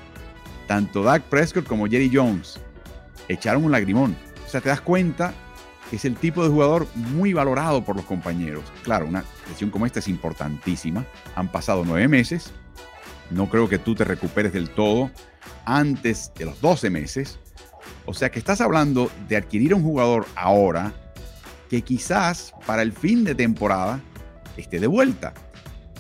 tanto 0.67 1.03
Dak 1.03 1.23
Prescott 1.25 1.67
como 1.67 1.87
Jerry 1.87 2.11
Jones 2.13 2.61
echaron 3.29 3.65
un 3.65 3.73
lagrimón. 3.73 4.17
O 4.47 4.49
sea, 4.49 4.61
te 4.61 4.69
das 4.69 4.81
cuenta 4.81 5.35
que 5.91 5.97
es 5.97 6.05
el 6.05 6.17
tipo 6.17 6.43
de 6.43 6.51
jugador 6.51 6.87
muy 6.95 7.33
valorado 7.33 7.85
por 7.85 7.97
los 7.97 8.05
compañeros. 8.05 8.65
Claro, 8.83 9.07
una 9.07 9.25
lesión 9.49 9.71
como 9.71 9.87
esta 9.87 10.01
es 10.01 10.09
importantísima. 10.09 11.05
Han 11.35 11.51
pasado 11.51 11.85
nueve 11.85 12.09
meses. 12.09 12.53
No 13.31 13.49
creo 13.49 13.69
que 13.69 13.79
tú 13.79 13.95
te 13.95 14.05
recuperes 14.05 14.53
del 14.53 14.71
todo 14.71 15.11
antes 15.65 16.33
de 16.37 16.45
los 16.45 16.61
12 16.61 16.91
meses. 16.91 17.39
O 18.05 18.15
sea 18.15 18.31
que 18.31 18.39
estás 18.39 18.61
hablando 18.61 19.11
de 19.29 19.37
adquirir 19.37 19.75
un 19.75 19.83
jugador 19.83 20.27
ahora 20.37 20.93
que 21.69 21.83
quizás 21.83 22.55
para 22.67 22.83
el 22.83 22.93
fin 22.93 23.25
de 23.25 23.35
temporada 23.35 24.01
esté 24.57 24.81
de 24.81 24.87
vuelta. 24.87 25.35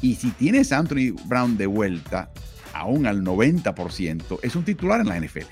Y 0.00 0.16
si 0.16 0.30
tienes 0.30 0.72
a 0.72 0.78
Anthony 0.78 1.14
Brown 1.24 1.56
de 1.56 1.66
vuelta, 1.66 2.30
aún 2.72 3.06
al 3.06 3.22
90%, 3.22 4.38
es 4.42 4.56
un 4.56 4.64
titular 4.64 5.00
en 5.00 5.08
la 5.08 5.18
NFL. 5.18 5.46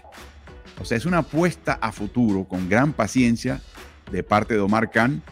O 0.81 0.85
sea, 0.85 0.99
es 0.99 1.07
una 1.07 1.19
apuesta 1.19 1.79
a 1.81 1.93
futuro 1.93 2.45
con 2.45 2.69
gran 2.69 2.93
paciencia 2.93 3.61
de 4.11 4.23
parte 4.23 4.55
de 4.55 4.61
Omar 4.61 4.91
Khan, 4.91 5.23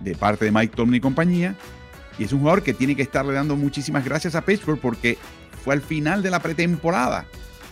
de 0.00 0.14
parte 0.14 0.44
de 0.44 0.52
Mike 0.52 0.74
Tomlin 0.76 0.96
y 0.96 1.00
compañía. 1.00 1.56
Y 2.18 2.24
es 2.24 2.32
un 2.32 2.40
jugador 2.40 2.62
que 2.62 2.74
tiene 2.74 2.94
que 2.94 3.02
estarle 3.02 3.32
dando 3.32 3.56
muchísimas 3.56 4.04
gracias 4.04 4.34
a 4.34 4.42
Pittsburgh 4.42 4.78
porque 4.78 5.18
fue 5.64 5.74
al 5.74 5.82
final 5.82 6.22
de 6.22 6.30
la 6.30 6.40
pretemporada 6.40 7.26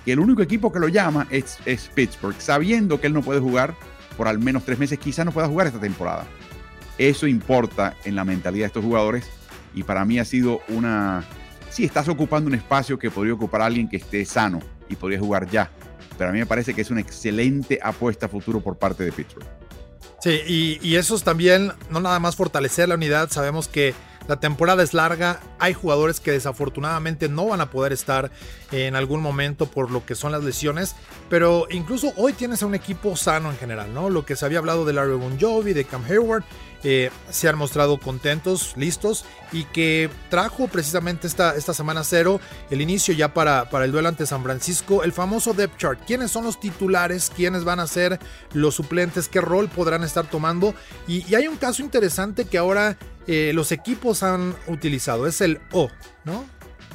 que 0.04 0.12
el 0.12 0.20
único 0.20 0.42
equipo 0.42 0.72
que 0.72 0.78
lo 0.78 0.88
llama 0.88 1.26
es, 1.30 1.58
es 1.66 1.90
Pittsburgh, 1.94 2.36
sabiendo 2.38 3.00
que 3.00 3.08
él 3.08 3.12
no 3.12 3.22
puede 3.22 3.40
jugar 3.40 3.74
por 4.16 4.26
al 4.26 4.38
menos 4.38 4.64
tres 4.64 4.78
meses, 4.78 4.98
quizás 4.98 5.24
no 5.24 5.32
pueda 5.32 5.48
jugar 5.48 5.66
esta 5.66 5.80
temporada. 5.80 6.24
Eso 6.98 7.26
importa 7.26 7.96
en 8.04 8.16
la 8.16 8.24
mentalidad 8.24 8.64
de 8.64 8.66
estos 8.66 8.84
jugadores 8.84 9.24
y 9.74 9.84
para 9.84 10.04
mí 10.04 10.18
ha 10.18 10.24
sido 10.24 10.60
una... 10.68 11.24
Sí, 11.70 11.84
estás 11.84 12.08
ocupando 12.08 12.48
un 12.48 12.54
espacio 12.54 12.98
que 12.98 13.10
podría 13.10 13.34
ocupar 13.34 13.62
alguien 13.62 13.88
que 13.88 13.98
esté 13.98 14.24
sano 14.24 14.60
y 14.88 14.96
podría 14.96 15.20
jugar 15.20 15.48
ya, 15.48 15.70
pero 16.16 16.30
a 16.30 16.32
mí 16.32 16.38
me 16.38 16.46
parece 16.46 16.74
que 16.74 16.80
es 16.80 16.90
una 16.90 17.00
excelente 17.00 17.78
apuesta 17.82 18.26
a 18.26 18.28
futuro 18.28 18.60
por 18.60 18.76
parte 18.76 19.04
de 19.04 19.12
Pittsburgh. 19.12 19.46
Sí, 20.20 20.40
y, 20.46 20.80
y 20.82 20.96
eso 20.96 21.14
es 21.14 21.22
también, 21.22 21.72
no 21.90 22.00
nada 22.00 22.18
más 22.18 22.34
fortalecer 22.34 22.88
la 22.88 22.96
unidad, 22.96 23.30
sabemos 23.30 23.68
que 23.68 23.94
la 24.26 24.40
temporada 24.40 24.82
es 24.82 24.92
larga, 24.92 25.40
hay 25.58 25.72
jugadores 25.72 26.20
que 26.20 26.32
desafortunadamente 26.32 27.30
no 27.30 27.46
van 27.46 27.62
a 27.62 27.70
poder 27.70 27.94
estar 27.94 28.30
en 28.72 28.94
algún 28.94 29.22
momento 29.22 29.66
por 29.66 29.90
lo 29.90 30.04
que 30.04 30.14
son 30.14 30.32
las 30.32 30.44
lesiones, 30.44 30.96
pero 31.30 31.66
incluso 31.70 32.12
hoy 32.16 32.34
tienes 32.34 32.62
a 32.62 32.66
un 32.66 32.74
equipo 32.74 33.16
sano 33.16 33.50
en 33.50 33.56
general, 33.56 33.94
¿no? 33.94 34.10
Lo 34.10 34.26
que 34.26 34.36
se 34.36 34.44
había 34.44 34.58
hablado 34.58 34.84
de 34.84 34.92
Larry 34.92 35.14
Bon 35.14 35.40
Jovi, 35.40 35.72
de 35.72 35.84
Cam 35.84 36.04
Hayward, 36.04 36.44
eh, 36.84 37.10
se 37.30 37.48
han 37.48 37.58
mostrado 37.58 37.98
contentos, 37.98 38.74
listos 38.76 39.24
y 39.50 39.64
que 39.64 40.10
trajo 40.30 40.68
precisamente 40.68 41.26
esta, 41.26 41.56
esta 41.56 41.74
semana 41.74 42.04
cero 42.04 42.40
el 42.70 42.80
inicio 42.80 43.14
ya 43.14 43.34
para, 43.34 43.68
para 43.68 43.84
el 43.84 43.92
duelo 43.92 44.08
ante 44.08 44.26
San 44.26 44.44
Francisco, 44.44 45.02
el 45.02 45.12
famoso 45.12 45.54
depth 45.54 45.76
chart. 45.76 46.00
¿Quiénes 46.06 46.30
son 46.30 46.44
los 46.44 46.60
titulares? 46.60 47.32
¿Quiénes 47.34 47.64
van 47.64 47.80
a 47.80 47.86
ser 47.86 48.20
los 48.52 48.76
suplentes? 48.76 49.28
¿Qué 49.28 49.40
rol 49.40 49.68
podrán 49.68 50.04
estar 50.04 50.30
tomando? 50.30 50.74
Y, 51.08 51.34
hay 51.34 51.48
un 51.48 51.56
caso 51.56 51.82
interesante 51.82 52.44
que 52.44 52.58
ahora 52.58 52.96
eh, 53.26 53.52
los 53.54 53.72
equipos 53.72 54.22
han 54.22 54.54
utilizado, 54.68 55.26
es 55.26 55.40
el 55.40 55.60
O, 55.72 55.90
¿no? 56.24 56.44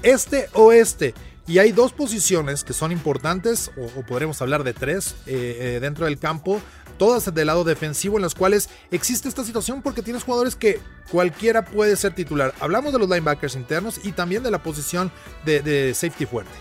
Este 0.01 0.47
o 0.53 0.71
este. 0.71 1.13
Y 1.45 1.59
hay 1.59 1.73
dos 1.73 1.91
posiciones 1.91 2.63
que 2.63 2.71
son 2.71 2.93
importantes, 2.93 3.69
o, 3.77 4.01
podremos 4.03 4.41
hablar 4.41 4.63
de 4.63 4.73
tres 4.73 5.15
eh, 5.25 5.79
dentro 5.81 6.05
del 6.05 6.17
campo, 6.17 6.61
todas 6.97 7.33
del 7.33 7.47
lado 7.47 7.63
defensivo, 7.63 8.17
en 8.17 8.21
las 8.21 8.35
cuales 8.35 8.69
existe 8.91 9.27
esta 9.27 9.43
situación 9.43 9.81
porque 9.81 10.01
tienes 10.01 10.23
jugadores 10.23 10.55
que 10.55 10.79
cualquiera 11.12 11.65
puede 11.65 11.95
ser 11.95 12.13
titular. 12.13 12.53
Hablamos 12.59 12.93
de 12.93 13.00
los 13.00 13.09
linebackers 13.09 13.55
internos 13.55 14.00
y 14.03 14.12
también 14.12 14.43
de 14.43 14.51
la 14.51 14.63
posición 14.63 15.12
de, 15.45 15.93
safety 15.93 16.25
fuerte. 16.25 16.51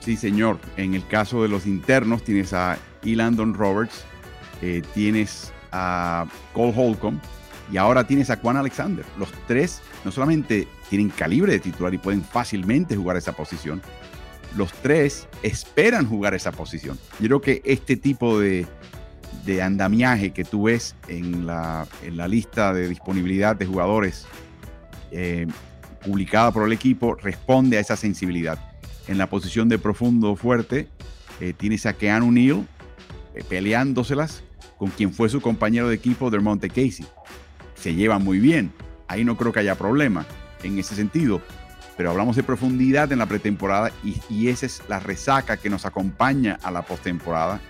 Sí, 0.00 0.16
señor. 0.16 0.58
En 0.76 0.94
el 0.94 1.06
caso 1.06 1.42
de 1.42 1.48
los 1.48 1.66
internos, 1.66 2.24
tienes 2.24 2.52
a 2.52 2.78
Elandon 3.04 3.54
Roberts, 3.54 4.04
eh, 4.62 4.82
tienes 4.94 5.52
a 5.72 6.26
Cole 6.52 6.72
Holcomb 6.76 7.20
y 7.70 7.76
ahora 7.76 8.06
tienes 8.06 8.30
a 8.30 8.36
Juan 8.36 8.56
Alexander. 8.56 9.04
Los 9.18 9.30
tres 9.46 9.80
no 10.04 10.10
solamente 10.10 10.66
tienen 10.88 11.10
calibre 11.10 11.52
de 11.52 11.60
titular 11.60 11.92
y 11.94 11.98
pueden 11.98 12.24
fácilmente 12.24 12.96
jugar 12.96 13.16
esa 13.16 13.32
posición, 13.32 13.82
los 14.56 14.72
tres 14.72 15.28
esperan 15.42 16.06
jugar 16.06 16.34
esa 16.34 16.52
posición. 16.52 16.98
Yo 17.20 17.26
creo 17.26 17.40
que 17.40 17.62
este 17.64 17.96
tipo 17.96 18.38
de, 18.38 18.66
andamiaje 19.62 20.32
que 20.32 20.44
tú 20.44 20.64
ves 20.64 20.94
en 21.08 21.46
la, 21.46 21.86
lista 22.28 22.72
de 22.72 22.88
disponibilidad 22.88 23.56
de 23.56 23.66
jugadores 23.66 24.26
eh, 25.10 25.46
publicada 26.04 26.52
por 26.52 26.66
el 26.66 26.72
equipo 26.72 27.14
responde 27.14 27.76
a 27.76 27.80
esa 27.80 27.96
sensibilidad. 27.96 28.58
En 29.08 29.18
la 29.18 29.28
posición 29.28 29.68
de 29.68 29.78
profundo 29.78 30.36
fuerte 30.36 30.88
eh, 31.40 31.52
tienes 31.56 31.86
a 31.86 31.94
Keanu 31.94 32.30
Neal 32.30 32.66
eh, 33.34 33.42
peleándoselas 33.48 34.42
con 34.78 34.90
quien 34.90 35.12
fue 35.12 35.28
su 35.28 35.40
compañero 35.40 35.88
de 35.88 35.94
equipo, 35.94 36.30
Dermonte 36.30 36.68
Casey. 36.68 37.04
Se 37.74 37.94
llevan 37.94 38.24
muy 38.24 38.38
bien. 38.38 38.72
Ahí 39.08 39.24
no 39.24 39.36
creo 39.36 39.52
que 39.52 39.60
haya 39.60 39.74
problema 39.74 40.24
en 40.62 40.78
ese 40.78 40.94
sentido. 40.94 41.42
Pero 41.96 42.10
hablamos 42.10 42.36
de 42.36 42.42
profundidad 42.42 43.12
en 43.12 43.18
la 43.18 43.26
pretemporada 43.26 43.92
y, 44.02 44.48
esa 44.48 44.64
es 44.64 44.82
la 44.88 45.00
resaca 45.00 45.58
que 45.58 45.68
nos 45.68 45.84
acompaña 45.84 46.58
a 46.62 46.70
la 46.70 46.82
postemporada. 46.82 47.60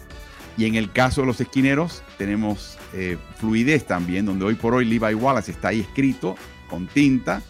Y 0.57 0.67
en 0.67 0.75
el 0.75 0.93
caso 0.93 1.23
de 1.23 1.27
los 1.27 1.41
esquineros, 1.41 2.03
tenemos 2.19 2.77
eh, 2.93 3.17
fluidez 3.37 3.87
también, 3.87 4.27
donde 4.27 4.45
hoy 4.45 4.55
por 4.55 4.75
hoy 4.75 4.85
Levi 4.85 5.15
Wallace 5.15 5.53
está 5.53 5.69
ahí 5.69 5.81
escrito 5.81 6.37
con 6.69 6.87
tinta. 6.87 7.43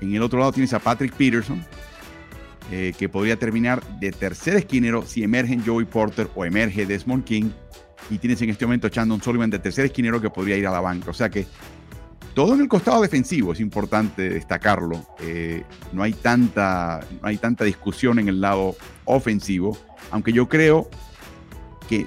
En 0.00 0.14
el 0.14 0.22
otro 0.22 0.38
lado 0.38 0.52
tienes 0.52 0.72
a 0.72 0.78
Patrick 0.78 1.12
Peterson, 1.14 1.64
eh, 2.70 2.92
que 2.98 3.08
podría 3.08 3.38
terminar 3.38 3.82
de 3.98 4.12
tercer 4.12 4.56
esquinero 4.56 5.04
si 5.06 5.22
emergen 5.22 5.62
Joey 5.64 5.86
Porter 5.86 6.28
o 6.34 6.44
emerge 6.44 6.86
Desmond 6.86 7.24
King. 7.24 7.50
Y 8.10 8.18
tienes 8.18 8.42
en 8.42 8.50
este 8.50 8.66
momento 8.66 8.88
a 8.88 8.90
Chandon 8.90 9.22
Sullivan 9.22 9.50
de 9.50 9.58
tercer 9.58 9.86
esquinero 9.86 10.20
que 10.20 10.28
podría 10.28 10.56
ir 10.56 10.66
a 10.66 10.70
la 10.70 10.80
banca. 10.80 11.10
O 11.10 11.14
sea 11.14 11.30
que 11.30 11.46
todo 12.34 12.54
en 12.54 12.60
el 12.60 12.68
costado 12.68 13.02
defensivo 13.02 13.52
es 13.52 13.60
importante 13.60 14.30
destacarlo. 14.30 15.06
Eh, 15.20 15.64
no, 15.92 16.02
hay 16.02 16.12
tanta, 16.12 17.00
no 17.20 17.28
hay 17.28 17.36
tanta 17.36 17.64
discusión 17.64 18.18
en 18.18 18.28
el 18.28 18.40
lado 18.40 18.74
ofensivo, 19.04 19.76
aunque 20.10 20.32
yo 20.32 20.48
creo 20.48 20.88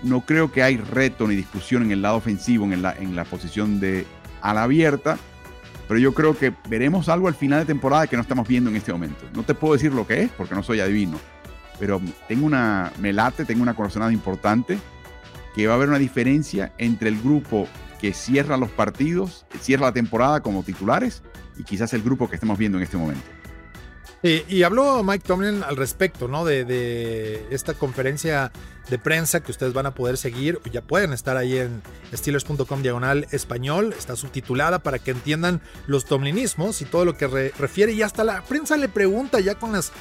no 0.04 0.22
creo 0.22 0.52
que 0.52 0.64
hay 0.64 0.78
reto 0.78 1.28
ni 1.28 1.36
discusión 1.36 1.84
en 1.84 1.92
el 1.92 2.02
lado 2.02 2.18
ofensivo, 2.18 2.66
en 2.66 2.82
la, 2.82 2.94
en 2.94 3.16
la 3.16 3.24
posición 3.24 3.80
de 3.80 4.06
ala 4.42 4.64
abierta, 4.64 5.18
pero 5.88 6.00
yo 6.00 6.14
creo 6.14 6.38
que 6.38 6.54
veremos 6.68 7.10
algo 7.10 7.28
al 7.28 7.36
final 7.36 7.60
de 7.60 7.66
temporada 7.66 8.08
que 8.08 8.16
no 8.16 8.22
estamos 8.22 8.48
viendo 8.48 8.70
en 8.70 8.76
este 8.76 8.92
momento. 8.92 9.26
No 9.34 9.44
te 9.44 9.54
puedo 9.54 9.74
decir 9.74 9.94
lo 9.94 10.08
que 10.08 10.24
es 10.24 10.32
porque 10.32 10.56
no 10.56 10.64
soy 10.64 10.80
adivino, 10.80 11.20
pero 11.80 12.02
tengo 12.28 12.46
una, 12.46 12.92
me 13.00 13.14
late, 13.14 13.46
tengo 13.46 13.62
una 13.62 13.76
corazonada 13.76 14.12
importante 14.12 14.78
que 15.54 15.68
va 15.68 15.74
a 15.74 15.76
haber 15.78 15.90
una 15.90 16.00
diferencia 16.00 16.74
entre 16.78 17.10
el 17.10 17.22
grupo 17.22 17.68
que 18.00 18.14
cierra 18.14 18.58
los 18.58 18.72
partidos, 18.72 19.46
cierra 19.62 19.88
la 19.88 19.94
temporada 19.94 20.42
como 20.42 20.64
titulares 20.64 21.24
y 21.58 21.64
quizás 21.64 21.94
el 21.94 22.02
grupo 22.02 22.30
que 22.30 22.36
estamos 22.36 22.58
viendo 22.58 22.78
en 22.78 22.84
este 22.84 22.98
momento. 22.98 23.35
Y 24.48 24.64
habló 24.64 25.04
Mike 25.04 25.24
Tomlin 25.28 25.64
al 25.64 25.76
respecto, 25.76 26.28
¿no? 26.28 26.46
De, 26.46 27.46
esta 27.52 27.74
conferencia 27.76 28.52
de 28.90 28.98
prensa 28.98 29.42
que 29.42 29.52
ustedes 29.52 29.74
van 29.74 29.86
a 29.86 29.94
poder 29.94 30.18
seguir, 30.18 30.60
ya 30.72 30.82
pueden 30.82 31.14
estar 31.14 31.38
ahí 31.38 31.58
en 31.58 31.82
steelers.com 32.14 32.82
diagonal 32.82 33.28
español, 33.32 33.94
está 33.98 34.16
subtitulada 34.16 34.80
para 34.80 35.00
que 35.00 35.12
entiendan 35.12 35.62
los 35.88 36.06
tomlinismos 36.06 36.82
y 36.82 36.86
todo 36.86 37.06
lo 37.06 37.18
que 37.18 37.28
refiere 37.28 37.94
y 37.94 38.02
hasta 38.02 38.24
la 38.24 38.42
prensa 38.44 38.78
le 38.78 38.90
pregunta 38.90 39.40
ya 39.40 39.56
con 39.56 39.74
las 39.74 39.92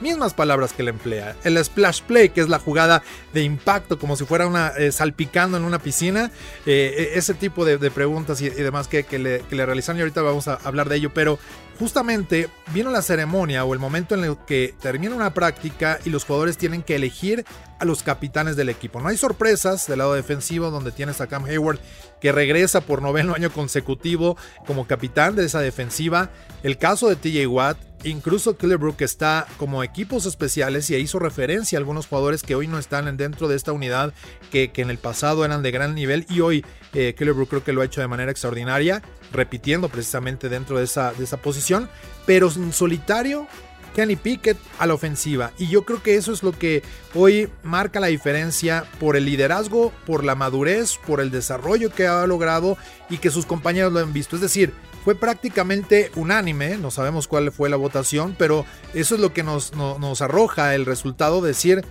mismas 0.00 0.34
palabras 0.34 0.72
que 0.72 0.82
le 0.82 0.90
emplea. 0.90 1.36
El 1.44 1.62
splash 1.62 2.02
play, 2.02 2.30
que 2.30 2.40
es 2.40 2.48
la 2.48 2.58
jugada 2.58 3.02
de 3.32 3.42
impacto, 3.42 3.98
como 3.98 4.16
si 4.16 4.24
fuera 4.24 4.46
una 4.46 4.68
eh, 4.68 4.92
salpicando 4.92 5.56
en 5.56 5.64
una 5.64 5.78
piscina. 5.78 6.30
Eh, 6.66 7.12
e, 7.14 7.18
ese 7.18 7.34
tipo 7.34 7.64
de, 7.64 7.90
preguntas 7.90 8.40
y, 8.40 8.48
demás 8.48 8.88
que, 8.88 9.04
le, 9.18 9.40
que, 9.40 9.56
le, 9.56 9.66
realizan 9.66 9.96
y 9.96 10.00
ahorita 10.00 10.22
vamos 10.22 10.48
a 10.48 10.54
hablar 10.54 10.88
de 10.88 10.96
ello. 10.96 11.10
Pero 11.14 11.38
justamente 11.80 12.50
vino 12.74 12.90
la 12.90 13.00
ceremonia 13.00 13.64
o 13.64 13.72
el 13.72 13.80
momento 13.80 14.14
en 14.14 14.22
el 14.22 14.36
que 14.46 14.74
termina 14.82 15.14
una 15.14 15.32
práctica 15.32 15.98
y 16.04 16.10
los 16.10 16.26
jugadores 16.26 16.58
tienen 16.58 16.82
que 16.82 16.94
elegir 16.94 17.46
a 17.78 17.86
los 17.86 18.02
capitanes 18.02 18.54
del 18.54 18.68
equipo. 18.68 19.00
No 19.00 19.08
hay 19.08 19.16
sorpresas 19.16 19.86
del 19.86 19.98
lado 19.98 20.12
defensivo 20.12 20.70
donde 20.70 20.92
tienes 20.92 21.22
a 21.22 21.26
Cam 21.26 21.46
Hayward 21.46 21.78
que 22.20 22.32
regresa 22.32 22.82
por 22.82 23.00
noveno 23.00 23.34
año 23.34 23.50
consecutivo 23.50 24.36
como 24.66 24.86
capitán 24.86 25.36
de 25.36 25.46
esa 25.46 25.60
defensiva. 25.60 26.28
El 26.62 26.76
caso 26.76 27.08
de 27.08 27.16
TJ 27.16 27.46
Watt 27.46 27.78
Incluso 28.02 28.56
Killerbrook 28.56 29.02
está 29.02 29.46
como 29.58 29.84
equipos 29.84 30.24
especiales 30.24 30.88
y 30.88 30.96
hizo 30.96 31.18
referencia 31.18 31.76
a 31.76 31.80
algunos 31.80 32.06
jugadores 32.06 32.42
que 32.42 32.54
hoy 32.54 32.66
no 32.66 32.78
están 32.78 33.14
dentro 33.18 33.46
de 33.46 33.56
esta 33.56 33.72
unidad, 33.72 34.14
que, 34.50 34.72
en 34.74 34.88
el 34.88 34.96
pasado 34.96 35.44
eran 35.44 35.62
de 35.62 35.70
gran 35.70 35.94
nivel 35.94 36.24
y 36.30 36.40
hoy 36.40 36.64
eh, 36.94 37.14
creo 37.16 37.62
que 37.62 37.72
lo 37.74 37.82
ha 37.82 37.84
hecho 37.84 38.00
de 38.00 38.08
manera 38.08 38.30
extraordinaria, 38.30 39.02
repitiendo 39.32 39.88
precisamente 39.88 40.48
dentro 40.48 40.78
de 40.78 40.84
esa, 40.84 41.12
de 41.12 41.24
esa 41.24 41.36
posición, 41.38 41.88
pero 42.26 42.50
en 42.50 42.72
solitario 42.72 43.46
Kenny 43.94 44.16
Pickett 44.16 44.58
a 44.78 44.86
la 44.86 44.94
ofensiva. 44.94 45.52
Y 45.58 45.66
yo 45.68 45.84
creo 45.84 46.02
que 46.02 46.14
eso 46.14 46.32
es 46.32 46.42
lo 46.42 46.52
que 46.52 46.82
hoy 47.14 47.48
marca 47.62 48.00
la 48.00 48.06
diferencia 48.08 48.84
por 48.98 49.16
el 49.16 49.24
liderazgo, 49.24 49.92
por 50.06 50.24
la 50.24 50.34
madurez, 50.34 50.98
por 51.06 51.20
el 51.20 51.30
desarrollo 51.30 51.90
que 51.90 52.06
ha 52.06 52.26
logrado 52.26 52.76
y 53.08 53.18
que 53.18 53.30
sus 53.30 53.46
compañeros 53.46 53.92
lo 53.92 54.00
han 54.00 54.12
visto. 54.12 54.36
Es 54.36 54.42
decir, 54.42 54.72
fue 55.04 55.14
prácticamente 55.14 56.10
unánime, 56.16 56.76
no 56.76 56.90
sabemos 56.90 57.26
cuál 57.26 57.52
fue 57.52 57.70
la 57.70 57.76
votación, 57.76 58.34
pero 58.38 58.66
eso 58.94 59.14
es 59.14 59.20
lo 59.20 59.32
que 59.32 59.42
nos, 59.42 59.74
nos 59.74 60.20
arroja 60.20 60.74
el 60.74 60.86
resultado, 60.86 61.40
decir, 61.40 61.84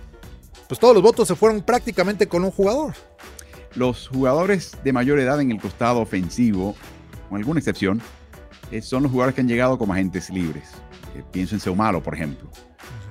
pues 0.68 0.78
todos 0.78 0.94
los 0.94 1.02
votos 1.02 1.26
se 1.26 1.34
fueron 1.34 1.62
prácticamente 1.62 2.28
con 2.28 2.44
un 2.44 2.50
jugador. 2.50 2.94
Los 3.74 4.08
jugadores 4.08 4.76
de 4.84 4.92
mayor 4.92 5.18
edad 5.20 5.40
en 5.40 5.50
el 5.50 5.60
costado 5.60 6.00
ofensivo, 6.00 6.76
con 7.30 7.38
alguna 7.38 7.60
excepción, 7.60 8.02
eh, 8.70 8.82
son 8.82 9.04
los 9.04 9.12
jugadores 9.12 9.34
que 9.34 9.40
han 9.40 9.48
llegado 9.48 9.78
como 9.78 9.94
agentes 9.94 10.28
libres. 10.30 10.68
Eh, 11.16 11.22
pienso 11.32 11.54
en 11.54 11.60
Seumalo, 11.60 12.02
por 12.02 12.14
ejemplo. 12.14 12.50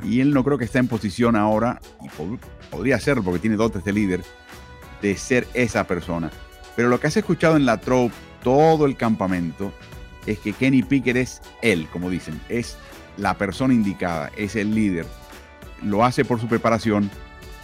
Y 0.04 0.20
él 0.20 0.34
no 0.34 0.44
creo 0.44 0.58
que 0.58 0.66
está 0.66 0.80
en 0.80 0.88
posición 0.88 1.36
ahora, 1.36 1.82
y 2.04 2.10
podría 2.70 3.00
serlo 3.00 3.24
porque 3.24 3.40
tiene 3.40 3.56
dotes 3.56 3.84
de 3.84 3.94
líder, 3.94 4.24
de 5.02 5.16
ser 5.18 5.48
esa 5.54 5.86
persona. 5.86 6.30
Pero 6.76 6.90
lo 6.90 7.00
que 7.00 7.08
has 7.08 7.18
escuchado 7.18 7.56
en 7.56 7.66
la 7.66 7.78
trope 7.78 8.14
todo 8.44 8.86
el 8.86 8.96
campamento 8.96 9.72
es 10.26 10.40
que 10.40 10.54
Kenny 10.54 10.84
Pickett 10.84 11.18
es 11.18 11.42
él, 11.62 11.88
como 11.92 12.10
dicen, 12.10 12.40
es 12.50 12.78
la 13.18 13.38
persona 13.38 13.74
indicada, 13.74 14.32
es 14.38 14.56
el 14.56 14.76
líder. 14.76 15.06
Lo 15.82 16.06
hace 16.06 16.26
por 16.26 16.40
su 16.40 16.48
preparación, 16.48 17.10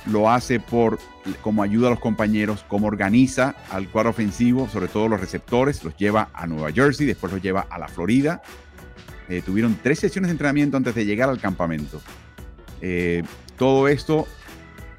lo 0.07 0.29
hace 0.29 0.59
por 0.59 0.99
como 1.41 1.63
ayuda 1.63 1.87
a 1.87 1.89
los 1.91 1.99
compañeros, 1.99 2.63
como 2.67 2.87
organiza 2.87 3.55
al 3.71 3.89
cuadro 3.89 4.11
ofensivo, 4.11 4.69
sobre 4.69 4.87
todo 4.87 5.07
los 5.07 5.19
receptores, 5.19 5.83
los 5.83 5.95
lleva 5.97 6.29
a 6.33 6.45
Nueva 6.45 6.71
Jersey, 6.71 7.05
después 7.05 7.33
los 7.33 7.41
lleva 7.41 7.65
a 7.69 7.79
la 7.79 7.87
Florida. 7.87 8.41
Eh, 9.27 9.41
tuvieron 9.43 9.77
tres 9.81 9.99
sesiones 9.99 10.29
de 10.29 10.33
entrenamiento 10.33 10.77
antes 10.77 10.93
de 10.93 11.05
llegar 11.05 11.29
al 11.29 11.39
campamento. 11.39 11.99
Eh, 12.81 13.23
todo 13.57 13.87
esto 13.87 14.27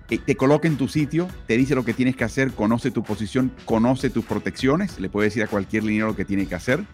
te 0.08 0.36
coloca 0.36 0.68
en 0.68 0.76
tu 0.76 0.88
sitio, 0.88 1.28
te 1.46 1.56
dice 1.56 1.74
lo 1.74 1.84
que 1.84 1.92
tienes 1.92 2.16
que 2.16 2.24
hacer, 2.24 2.52
conoce 2.52 2.90
tu 2.90 3.02
posición, 3.02 3.52
conoce 3.64 4.08
tus 4.08 4.24
protecciones, 4.24 5.00
le 5.00 5.08
puede 5.08 5.28
decir 5.28 5.42
a 5.42 5.48
cualquier 5.48 5.82
línea 5.82 6.06
lo 6.06 6.14
que 6.14 6.24
tiene 6.24 6.46
que 6.46 6.54
hacer. 6.54 6.84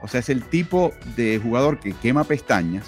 O 0.00 0.08
sea, 0.08 0.20
es 0.20 0.28
el 0.28 0.42
tipo 0.44 0.92
de 1.16 1.40
jugador 1.42 1.80
que 1.80 1.92
quema 1.92 2.24
pestañas, 2.24 2.86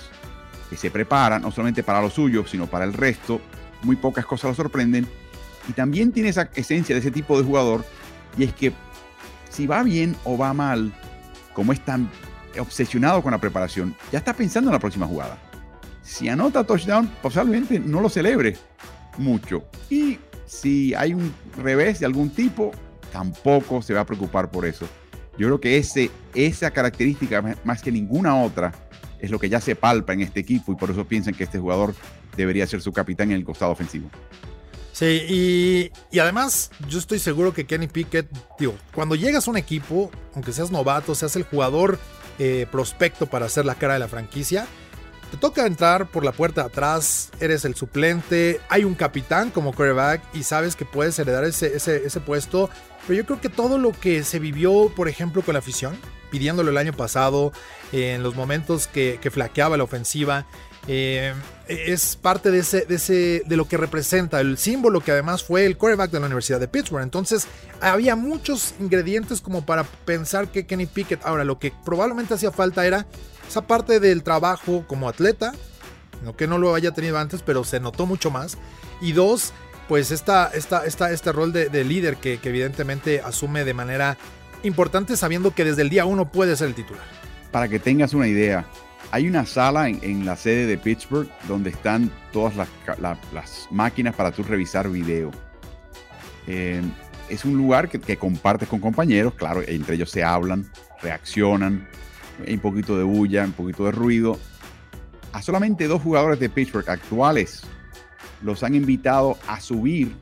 que 0.69 0.77
se 0.77 0.91
prepara 0.91 1.39
no 1.39 1.51
solamente 1.51 1.83
para 1.83 2.03
lo 2.03 2.11
suyo, 2.11 2.47
sino 2.47 2.67
para 2.67 2.85
el 2.85 2.93
resto. 2.93 3.41
Muy 3.83 3.97
pocas 3.97 4.27
cosas 4.27 4.51
lo 4.51 4.55
sorprenden. 4.55 5.07
Y 5.69 5.73
también 5.73 6.13
tiene 6.13 6.31
esa 6.31 6.51
esencia 6.55 6.95
de 6.95 7.01
ese 7.01 7.11
tipo 7.11 7.39
de 7.39 7.45
jugador, 7.45 7.85
y 8.37 8.45
es 8.45 8.55
que 8.55 8.73
si 9.51 9.67
va 9.67 9.83
bien 9.83 10.17
o 10.25 10.39
va 10.39 10.55
mal, 10.55 10.93
como 11.53 11.73
es 11.73 11.85
tan 11.85 12.09
obsesionado 12.59 13.23
con 13.23 13.33
la 13.33 13.39
preparación, 13.39 13.95
ya 14.11 14.19
está 14.19 14.33
pensando 14.33 14.71
en 14.71 14.75
la 14.75 14.79
próxima 14.79 15.07
jugada. 15.07 15.39
Si 16.03 16.29
anota 16.29 16.65
touchdown, 16.65 17.09
posiblemente 17.23 17.79
no 17.79 18.01
lo 18.01 18.09
celebre, 18.09 18.57
mucho. 19.19 19.65
Y 19.89 20.19
si 20.47 20.95
hay 20.95 21.15
un 21.15 21.33
revés 21.57 22.01
de 22.01 22.07
algún 22.07 22.31
tipo, 22.31 22.73
tampoco 23.13 23.83
se 23.83 23.95
va 23.95 24.01
a 24.01 24.07
preocupar 24.07 24.51
por 24.51 24.67
eso. 24.67 24.87
Yo 25.39 25.47
creo 25.47 25.61
que 25.61 25.77
ese, 25.77 26.11
esa 26.35 26.71
característica, 26.71 27.43
más 27.65 27.83
que 27.83 27.93
ninguna 27.93 28.37
otra, 28.37 28.73
es 29.21 29.31
lo 29.31 29.39
que 29.39 29.49
ya 29.49 29.61
se 29.61 29.77
palpa 29.77 30.13
en 30.13 30.23
este 30.23 30.41
equipo 30.41 30.73
y 30.73 30.77
por 30.77 30.91
eso 30.91 31.05
piensan 31.07 31.35
que 31.35 31.45
este 31.45 31.59
jugador 31.59 31.95
debería 32.41 32.67
ser 32.67 32.81
su 32.81 32.93
capitán 32.93 33.31
en 33.31 33.39
el 33.39 33.45
costado 33.45 33.73
ofensivo. 33.73 34.11
Sí, 34.93 35.91
y, 36.11 36.19
además 36.19 36.71
yo 36.89 36.99
estoy 36.99 37.19
seguro 37.19 37.55
que 37.55 37.65
Kenny 37.65 37.87
Pickett, 37.87 38.29
cuando 38.93 39.15
llegas 39.15 39.47
a 39.47 39.51
un 39.51 39.57
equipo, 39.57 40.11
aunque 40.35 40.53
seas 40.53 40.71
novato, 40.71 41.15
seas 41.15 41.37
el 41.37 41.45
jugador 41.45 41.99
eh, 42.39 42.67
prospecto 42.71 43.27
para 43.27 43.47
hacer 43.47 43.65
la 43.65 43.77
cara 43.77 43.95
de 43.95 44.01
la 44.01 44.09
franquicia, 44.09 44.67
te 45.31 45.37
toca 45.37 45.65
entrar 45.65 46.09
por 46.09 46.25
la 46.25 46.33
puerta 46.33 46.63
de 46.63 46.67
atrás, 46.69 47.31
eres 47.39 47.65
el 47.65 47.77
suplente, 47.77 48.61
hay 48.69 48.83
un 48.83 48.95
capitán 48.95 49.51
como 49.51 49.73
quarterback 49.73 50.23
y 50.35 50.43
sabes 50.43 50.75
que 50.75 50.85
puedes 50.85 51.19
heredar 51.19 51.45
ese, 51.45 52.21
puesto. 52.27 52.69
Pero 53.07 53.17
yo 53.17 53.27
creo 53.27 53.41
que 53.41 53.49
todo 53.49 53.79
lo 53.79 53.93
que 53.93 54.25
se 54.25 54.41
vivió, 54.41 54.93
por 54.95 55.09
ejemplo, 55.09 55.43
con 55.43 55.53
la 55.53 55.61
afición, 55.61 55.97
pidiéndolo 56.31 56.71
el 56.71 56.77
año 56.77 56.93
pasado, 56.93 57.53
en 57.93 58.25
los 58.25 58.35
momentos 58.35 58.89
que, 58.89 59.21
flaqueaba 59.33 59.77
la 59.77 59.85
ofensiva, 59.85 60.47
eh, 60.89 61.35
es 61.69 62.17
parte 62.17 62.51
de, 62.51 62.61
ese, 62.61 62.85
de, 62.87 63.43
de 63.47 63.57
lo 63.57 63.69
que 63.69 63.77
representa 63.77 64.41
el 64.41 64.59
símbolo 64.59 65.01
que 65.01 65.13
además 65.13 65.45
fue 65.45 65.67
el 65.67 65.77
quarterback 65.77 66.11
de 66.11 66.21
la 66.21 66.27
Universidad 66.27 66.59
de 66.59 66.69
Pittsburgh. 66.69 67.03
Entonces 67.03 67.47
había 67.81 68.17
muchos 68.17 68.75
ingredientes 68.81 69.41
como 69.41 69.65
para 69.65 69.85
pensar 69.85 70.49
que 70.49 70.67
Kenny 70.67 70.87
Pickett, 70.87 71.25
ahora 71.25 71.45
lo 71.45 71.59
que 71.59 71.73
probablemente 71.85 72.35
hacía 72.35 72.51
falta 72.51 72.87
era 72.87 73.07
esa 73.49 73.67
parte 73.67 74.01
del 74.01 74.23
trabajo 74.23 74.85
como 74.87 75.09
atleta, 75.09 75.53
no 76.25 76.37
que 76.37 76.47
no 76.47 76.59
lo 76.59 76.75
haya 76.75 76.93
tenido 76.93 77.19
antes, 77.19 77.43
pero 77.43 77.65
se 77.65 77.81
notó 77.81 78.07
mucho 78.07 78.31
más. 78.31 78.59
Y 79.01 79.13
dos, 79.13 79.53
pues 79.89 80.11
esta, 80.11 80.51
esta, 80.55 80.85
esta, 80.85 81.11
este 81.11 81.33
rol 81.33 81.53
de, 81.53 81.85
líder 81.85 82.17
que, 82.17 82.39
evidentemente 82.43 83.21
asume 83.21 83.65
de 83.65 83.75
manera 83.75 84.17
importante 84.63 85.17
sabiendo 85.17 85.55
que 85.55 85.65
desde 85.65 85.83
el 85.83 85.91
día 85.91 86.05
uno 86.05 86.31
puede 86.31 86.57
ser 86.57 86.69
el 86.69 86.75
titular. 86.75 87.03
Para 87.51 87.69
que 87.69 87.81
tengas 87.81 88.15
una 88.15 88.29
idea, 88.29 88.67
hay 89.11 89.29
una 89.29 89.45
sala 89.47 89.89
en, 89.89 90.25
la 90.25 90.37
sede 90.37 90.67
de 90.67 90.79
Pittsburgh 90.79 91.29
donde 91.49 91.71
están 91.71 92.11
todas 92.33 92.55
las, 92.57 92.69
máquinas 93.71 94.15
para 94.15 94.31
tú 94.31 94.43
revisar 94.43 94.89
video. 94.89 95.31
Eh, 96.47 96.83
es 97.29 97.45
un 97.45 97.57
lugar 97.57 97.89
que, 97.89 98.01
que, 98.01 98.17
compartes 98.17 98.69
con 98.69 98.81
compañeros, 98.81 99.35
claro, 99.35 99.63
entre 99.67 99.95
ellos 99.97 100.11
se 100.11 100.23
hablan, 100.23 100.71
reaccionan, 101.03 101.89
un 102.47 102.59
poquito 102.61 102.97
de 102.97 103.05
bulla, 103.05 103.45
un 103.45 103.53
poquito 103.53 103.85
de 103.85 103.93
ruido. 103.93 104.39
A 105.33 105.43
solamente 105.43 105.87
dos 105.87 106.03
jugadores 106.03 106.41
de 106.41 106.49
Pittsburgh 106.49 106.89
actuales 106.89 107.63
los 108.43 108.63
han 108.63 108.75
invitado 108.75 109.39
a 109.47 109.61
subir 109.61 110.15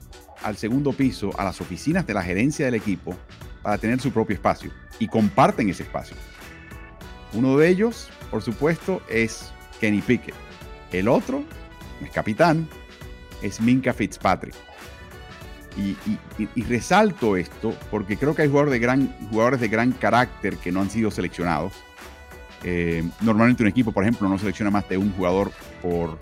al 0.42 0.56
segundo 0.56 0.92
piso 0.92 1.30
a 1.38 1.44
las 1.44 1.61
oficinas 1.61 2.06
de 2.06 2.14
la 2.14 2.23
gerencia 2.23 2.66
del 2.66 2.75
equipo 2.75 3.16
para 3.62 3.78
tener 3.78 4.00
su 4.00 4.11
propio 4.11 4.35
espacio 4.35 4.70
y 4.99 5.08
comparten 5.08 5.68
ese 5.68 5.82
espacio. 5.82 6.16
Uno 7.32 7.56
de 7.56 7.68
ellos, 7.68 8.08
por 8.30 8.42
supuesto, 8.42 9.02
es 9.08 9.52
Kenny 9.80 10.00
Pickett. 10.00 10.35
El 10.92 11.08
otro, 11.08 11.44
es 12.02 12.11
capitán, 12.11 12.68
es 13.42 13.61
Minka 13.61 13.92
Fitzpatrick. 13.92 14.54
Y, 15.76 16.62
resalto 16.64 17.37
esto 17.37 17.73
porque 17.88 18.16
creo 18.16 18.35
que 18.35 18.42
hay 18.42 18.49
jugadores 18.49 18.73
de, 18.73 19.68
gran, 19.68 19.92
carácter 19.92 20.56
que 20.56 20.73
no 20.73 20.80
han 20.80 20.90
sido 20.90 21.12
seleccionados 21.12 21.73
eh, 22.64 23.08
normalmente 23.20 23.62
un 23.62 23.68
equipo, 23.68 23.92
por 23.92 24.02
ejemplo, 24.02 24.28
no 24.28 24.38
selecciona 24.38 24.70
más 24.70 24.88
de 24.88 24.99
un 24.99 25.12
jugador 25.12 25.52
por, 25.80 26.18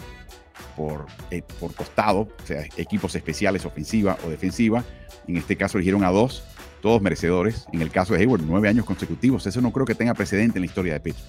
por, 0.77 1.07
eh, 1.31 1.43
por 1.59 1.75
costado, 1.75 2.29
o 2.43 2.47
sea, 2.47 2.65
equipos 2.77 3.15
especiales, 3.15 3.65
ofensiva 3.65 4.19
o 4.25 4.29
defensiva. 4.29 4.85
En 5.27 5.39
este 5.39 5.57
caso 5.57 5.79
eligieron 5.79 6.05
a 6.05 6.11
dos, 6.11 6.45
todos 6.81 7.03
merecedores. 7.03 7.67
En 7.73 7.83
el 7.83 7.91
caso 7.91 8.15
de 8.15 8.21
Hayward, 8.21 8.43
nueve 8.47 8.69
años 8.69 8.85
consecutivos. 8.85 9.47
Eso 9.47 9.61
no 9.61 9.73
creo 9.73 9.87
que 9.87 9.95
tenga 9.95 10.15
precedente 10.15 10.59
en 10.59 10.63
la 10.63 10.67
historia 10.67 10.93
de 10.95 11.01
Pittsburgh. 11.01 11.27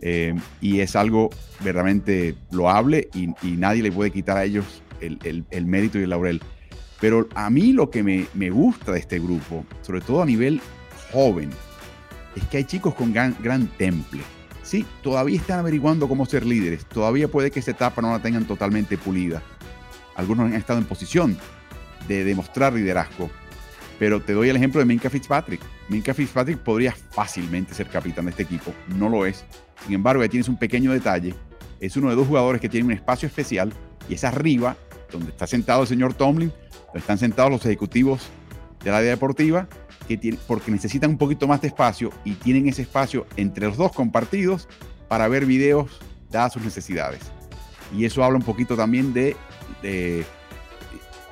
Eh, 0.00 0.34
y 0.60 0.80
es 0.80 0.94
algo 0.94 1.30
verdaderamente 1.60 2.36
loable 2.52 3.08
y, 3.14 3.34
nadie 3.56 3.82
le 3.82 3.90
puede 3.90 4.12
quitar 4.12 4.36
a 4.36 4.44
ellos 4.44 4.82
el, 5.00 5.66
mérito 5.66 5.98
y 5.98 6.02
el 6.02 6.10
laurel. 6.10 6.40
Pero 7.00 7.28
a 7.34 7.50
mí 7.50 7.72
lo 7.72 7.90
que 7.90 8.02
me, 8.02 8.26
me 8.34 8.50
gusta 8.50 8.92
de 8.92 8.98
este 8.98 9.18
grupo, 9.18 9.64
sobre 9.82 10.00
todo 10.00 10.22
a 10.22 10.26
nivel 10.26 10.60
joven, 11.12 11.50
es 12.38 12.44
que 12.44 12.58
hay 12.58 12.64
chicos 12.64 12.94
con 12.94 13.12
gran, 13.12 13.66
temple. 13.78 14.20
Sí, 14.62 14.84
todavía 15.02 15.38
están 15.38 15.60
averiguando 15.60 16.08
cómo 16.08 16.26
ser 16.26 16.44
líderes. 16.44 16.84
Todavía 16.86 17.28
puede 17.28 17.50
que 17.50 17.60
esa 17.60 17.70
etapa 17.70 18.02
no 18.02 18.10
la 18.10 18.20
tengan 18.20 18.46
totalmente 18.46 18.98
pulida. 18.98 19.42
Algunos 20.14 20.46
han 20.46 20.54
estado 20.54 20.78
en 20.78 20.84
posición 20.84 21.38
de 22.06 22.24
demostrar 22.24 22.72
liderazgo. 22.72 23.30
Pero 23.98 24.22
te 24.22 24.32
doy 24.32 24.48
el 24.48 24.56
ejemplo 24.56 24.80
de 24.80 24.84
Minka 24.84 25.10
Fitzpatrick. 25.10 25.60
Minka 25.88 26.14
Fitzpatrick 26.14 26.58
podría 26.58 26.92
fácilmente 26.92 27.74
ser 27.74 27.88
capitán 27.88 28.26
de 28.26 28.30
este 28.30 28.44
equipo. 28.44 28.72
No 28.88 29.08
lo 29.08 29.26
es. 29.26 29.44
Sin 29.84 29.94
embargo, 29.94 30.22
ya 30.22 30.28
tienes 30.28 30.48
un 30.48 30.56
pequeño 30.56 30.92
detalle. 30.92 31.34
Es 31.80 31.96
uno 31.96 32.10
de 32.10 32.16
dos 32.16 32.26
jugadores 32.26 32.60
que 32.60 32.68
tiene 32.68 32.86
un 32.86 32.92
espacio 32.92 33.26
especial 33.26 33.72
y 34.08 34.14
es 34.14 34.24
arriba, 34.24 34.76
donde 35.10 35.30
está 35.30 35.46
sentado 35.46 35.82
el 35.82 35.88
señor 35.88 36.14
Tomlin, 36.14 36.52
donde 36.86 36.98
están 37.00 37.18
sentados 37.18 37.50
los 37.50 37.64
ejecutivos 37.66 38.28
de 38.84 38.90
la 38.90 38.98
área 38.98 39.10
deportiva 39.10 39.68
porque 40.46 40.70
necesitan 40.70 41.10
un 41.10 41.18
poquito 41.18 41.46
más 41.46 41.60
de 41.60 41.68
espacio 41.68 42.10
y 42.24 42.32
tienen 42.34 42.68
ese 42.68 42.82
espacio 42.82 43.26
entre 43.36 43.66
los 43.66 43.76
dos 43.76 43.92
compartidos 43.92 44.68
para 45.08 45.28
ver 45.28 45.44
videos 45.44 45.90
dadas 46.30 46.54
sus 46.54 46.62
necesidades. 46.62 47.20
Y 47.94 48.04
eso 48.04 48.24
habla 48.24 48.38
un 48.38 48.44
poquito 48.44 48.76
también 48.76 49.12
de, 49.12 49.36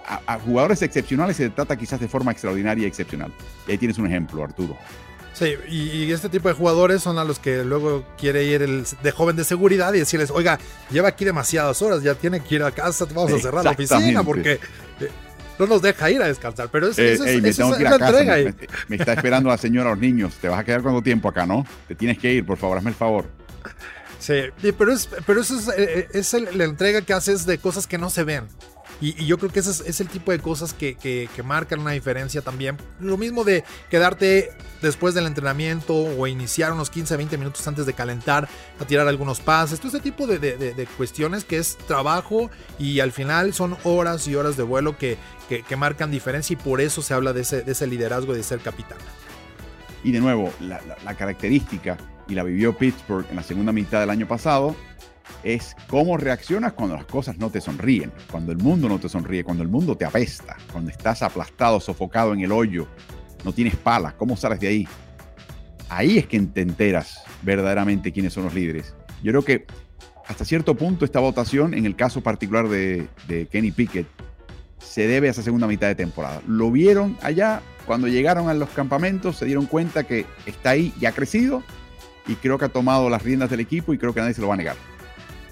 a, 0.06 0.38
jugadores 0.38 0.82
excepcionales 0.82 1.36
se 1.36 1.50
trata 1.50 1.76
quizás 1.76 2.00
de 2.00 2.08
forma 2.08 2.32
extraordinaria 2.32 2.84
y 2.84 2.86
excepcional. 2.86 3.32
Y 3.66 3.72
ahí 3.72 3.78
tienes 3.78 3.98
un 3.98 4.06
ejemplo, 4.06 4.42
Arturo. 4.44 4.76
Sí, 5.32 5.54
y, 5.68 6.10
este 6.12 6.30
tipo 6.30 6.48
de 6.48 6.54
jugadores 6.54 7.02
son 7.02 7.18
a 7.18 7.24
los 7.24 7.38
que 7.38 7.62
luego 7.62 8.04
quiere 8.16 8.44
ir 8.44 8.62
el 8.62 8.86
de 9.02 9.10
joven 9.10 9.36
de 9.36 9.44
seguridad 9.44 9.92
y 9.92 9.98
decirles, 9.98 10.30
oiga, 10.30 10.58
lleva 10.90 11.08
aquí 11.08 11.26
demasiadas 11.26 11.82
horas, 11.82 12.02
ya 12.02 12.14
tiene 12.14 12.40
que 12.40 12.54
ir 12.54 12.62
a 12.62 12.70
casa, 12.70 13.04
vamos 13.14 13.34
a 13.34 13.38
cerrar 13.38 13.62
la 13.62 13.72
oficina 13.72 14.22
porque 14.22 14.52
eh, 14.52 15.10
no 15.58 15.66
nos 15.66 15.82
deja 15.82 16.10
ir 16.10 16.22
a 16.22 16.28
descansar. 16.28 16.70
Pero 16.70 16.88
eso, 16.88 17.02
es, 17.02 17.20
me 17.20 18.54
Me, 18.88 18.96
está 18.96 19.12
esperando 19.12 19.50
la 19.50 19.58
señora 19.58 19.90
los 19.90 19.98
niños. 19.98 20.34
Te 20.40 20.48
vas 20.48 20.60
a 20.60 20.64
quedar 20.64 20.80
cuánto 20.80 21.02
tiempo 21.02 21.28
acá, 21.28 21.44
¿no? 21.44 21.66
Te 21.86 21.94
tienes 21.94 22.18
que 22.18 22.32
ir, 22.32 22.46
por 22.46 22.56
favor, 22.56 22.78
hazme 22.78 22.90
el 22.90 22.96
favor. 22.96 23.26
Sí, 24.18 24.40
pero, 24.78 24.92
es, 24.92 25.06
pero 25.26 25.42
eso 25.42 25.58
es, 25.58 25.68
eh, 25.76 26.08
es 26.14 26.32
la 26.32 26.64
entrega 26.64 27.02
que 27.02 27.12
haces 27.12 27.44
de 27.44 27.58
cosas 27.58 27.86
que 27.86 27.98
no 27.98 28.08
se 28.08 28.24
ven. 28.24 28.44
Y, 29.00 29.26
yo 29.26 29.38
creo 29.38 29.52
que 29.52 29.60
ese 29.60 29.88
es, 29.88 30.00
el 30.00 30.08
tipo 30.08 30.32
de 30.32 30.38
cosas 30.38 30.72
que, 30.72 31.28
marcan 31.44 31.80
una 31.80 31.92
diferencia 31.92 32.42
también. 32.42 32.76
Lo 33.00 33.16
mismo 33.16 33.44
de 33.44 33.64
quedarte 33.90 34.50
después 34.82 35.14
del 35.14 35.26
entrenamiento 35.26 35.94
o 35.94 36.26
iniciar 36.26 36.72
unos 36.72 36.90
15, 36.90 37.16
20 37.16 37.38
minutos 37.38 37.66
antes 37.66 37.86
de 37.86 37.92
calentar 37.92 38.48
a 38.80 38.84
tirar 38.84 39.06
algunos 39.08 39.40
pases. 39.40 39.78
Todo 39.78 39.88
ese 39.88 40.00
tipo 40.00 40.26
de, 40.26 40.88
cuestiones 40.96 41.44
que 41.44 41.58
es 41.58 41.76
trabajo 41.86 42.50
y 42.78 43.00
al 43.00 43.12
final 43.12 43.52
son 43.52 43.76
horas 43.84 44.26
y 44.26 44.34
horas 44.34 44.56
de 44.56 44.62
vuelo 44.62 44.96
que, 44.96 45.18
marcan 45.76 46.10
diferencia 46.10 46.54
y 46.54 46.56
por 46.56 46.80
eso 46.80 47.02
se 47.02 47.14
habla 47.14 47.32
de 47.32 47.42
ese, 47.42 47.62
de 47.62 47.72
ese 47.72 47.86
liderazgo 47.86 48.34
de 48.34 48.42
ser 48.42 48.60
capitán. 48.60 48.98
Y 50.02 50.12
de 50.12 50.20
nuevo, 50.20 50.52
la 50.60 51.14
característica, 51.16 51.98
y 52.28 52.34
la 52.34 52.42
vivió 52.42 52.76
Pittsburgh 52.76 53.26
en 53.30 53.36
la 53.36 53.42
segunda 53.42 53.72
mitad 53.72 54.00
del 54.00 54.10
año 54.10 54.26
pasado, 54.26 54.76
es 55.42 55.76
cómo 55.88 56.16
reaccionas 56.16 56.72
cuando 56.72 56.96
las 56.96 57.06
cosas 57.06 57.38
no 57.38 57.50
te 57.50 57.60
sonríen, 57.60 58.12
cuando 58.30 58.52
el 58.52 58.58
mundo 58.58 58.88
no 58.88 58.98
te 58.98 59.08
sonríe, 59.08 59.44
cuando 59.44 59.62
el 59.62 59.68
mundo 59.68 59.96
te 59.96 60.04
apesta, 60.04 60.56
cuando 60.72 60.90
estás 60.90 61.22
aplastado, 61.22 61.80
sofocado 61.80 62.32
en 62.32 62.40
el 62.40 62.52
hoyo, 62.52 62.86
no 63.44 63.52
tienes 63.52 63.76
palas, 63.76 64.14
¿cómo 64.14 64.36
sales 64.36 64.60
de 64.60 64.68
ahí? 64.68 64.88
Ahí 65.88 66.18
es 66.18 66.26
que 66.26 66.40
te 66.40 66.62
enteras 66.62 67.22
verdaderamente 67.42 68.12
quiénes 68.12 68.32
son 68.32 68.44
los 68.44 68.54
líderes. 68.54 68.94
Yo 69.22 69.30
creo 69.32 69.44
que 69.44 69.66
hasta 70.26 70.44
cierto 70.44 70.74
punto 70.74 71.04
esta 71.04 71.20
votación, 71.20 71.74
en 71.74 71.86
el 71.86 71.94
caso 71.94 72.20
particular 72.20 72.68
de, 72.68 73.08
Kenny 73.50 73.70
Pickett, 73.70 74.06
se 74.78 75.06
debe 75.06 75.28
a 75.28 75.30
esa 75.30 75.42
segunda 75.42 75.66
mitad 75.66 75.86
de 75.86 75.94
temporada. 75.94 76.42
Lo 76.46 76.70
vieron 76.70 77.16
allá, 77.22 77.60
cuando 77.86 78.08
llegaron 78.08 78.48
a 78.48 78.54
los 78.54 78.68
campamentos, 78.70 79.36
se 79.36 79.46
dieron 79.46 79.66
cuenta 79.66 80.04
que 80.04 80.26
está 80.46 80.70
ahí, 80.70 80.92
ya 80.98 81.10
ha 81.10 81.12
crecido, 81.12 81.62
y 82.26 82.34
creo 82.34 82.58
que 82.58 82.64
ha 82.64 82.68
tomado 82.68 83.08
las 83.08 83.22
riendas 83.22 83.50
del 83.50 83.60
equipo 83.60 83.94
y 83.94 83.98
creo 83.98 84.12
que 84.12 84.20
nadie 84.20 84.34
se 84.34 84.40
lo 84.40 84.48
va 84.48 84.54
a 84.54 84.56
negar. 84.56 84.76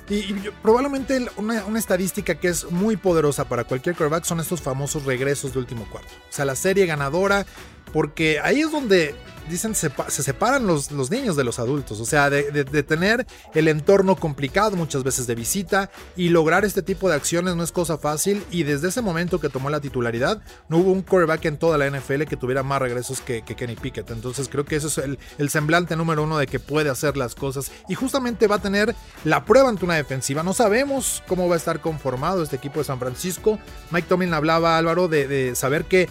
Y, 0.09 0.35
probablemente 0.63 1.27
una, 1.37 1.79
estadística 1.79 2.35
que 2.35 2.49
es 2.49 2.71
muy 2.71 2.97
poderosa 2.97 3.49
para 3.49 3.65
cualquier 3.65 3.97
quarterback 3.97 4.25
son 4.25 4.41
estos 4.41 4.61
famosos 4.61 5.05
regresos 5.05 5.53
de 5.53 5.61
último 5.61 5.87
cuarto. 5.91 6.13
O 6.29 6.33
sea, 6.33 6.45
la 6.45 6.57
serie 6.57 6.87
ganadora, 6.87 7.47
porque 7.93 8.39
ahí 8.41 8.61
es 8.61 8.71
donde 8.71 9.15
dicen 9.49 9.75
se, 9.75 9.91
se 10.09 10.23
separan 10.23 10.67
los, 10.67 10.91
los, 10.91 11.11
niños 11.11 11.37
de 11.37 11.45
los 11.45 11.59
adultos, 11.59 12.01
o 12.01 12.05
sea, 12.05 12.31
de, 12.31 12.65
tener 12.83 13.27
el 13.55 13.69
entorno 13.69 14.17
complicado 14.17 14.77
muchas 14.77 15.03
veces 15.03 15.27
de 15.27 15.35
visita 15.35 15.91
y 16.17 16.29
lograr 16.29 16.65
este 16.65 16.83
tipo 16.83 17.09
de 17.09 17.15
acciones 17.15 17.57
no 17.57 17.63
es 17.63 17.73
cosa 17.73 17.99
fácil. 17.99 18.45
Y 18.51 18.63
desde 18.63 18.89
ese 18.89 19.03
momento 19.03 19.41
que 19.41 19.49
tomó 19.49 19.71
la 19.71 19.81
titularidad 19.81 20.41
no 20.69 20.79
hubo 20.79 20.93
un 20.93 21.03
quarterback 21.03 21.45
en 21.47 21.59
toda 21.59 21.79
la 21.79 21.89
NFL 21.89 22.23
que 22.25 22.37
tuviera 22.37 22.63
más 22.63 22.81
regresos 22.81 23.21
que, 23.21 23.43
Kenny 23.43 23.77
Pickett, 23.77 24.11
entonces 24.11 24.49
creo 24.49 24.65
que 24.65 24.77
ese 24.77 24.89
es 24.89 24.99
el, 24.99 25.19
el, 25.39 25.49
semblante 25.51 25.95
número 25.95 26.25
uno 26.25 26.39
de 26.39 26.47
que 26.47 26.59
puede 26.59 26.91
hacer 26.91 27.17
las 27.17 27.35
cosas. 27.35 27.71
Y 27.89 27.95
justamente 27.95 28.47
va 28.47 28.57
a 28.57 28.63
tener 28.63 28.95
la 29.25 29.45
prueba 29.45 29.69
ante 29.69 29.85
una 29.85 29.95
defensiva, 29.95 30.43
no 30.43 30.53
sabemos 30.53 31.23
cómo 31.29 31.49
va 31.49 31.55
a 31.55 31.59
estar 31.59 31.81
conformado 31.81 32.43
este 32.43 32.57
equipo 32.57 32.81
de 32.81 32.85
San 32.85 32.99
Francisco, 32.99 33.59
Mike 33.91 34.09
Tomlin 34.09 34.35
hablaba 34.35 34.79
Álvaro 34.79 35.09
de, 35.09 35.29
de 35.29 35.55
saber 35.55 35.85
que 35.85 36.09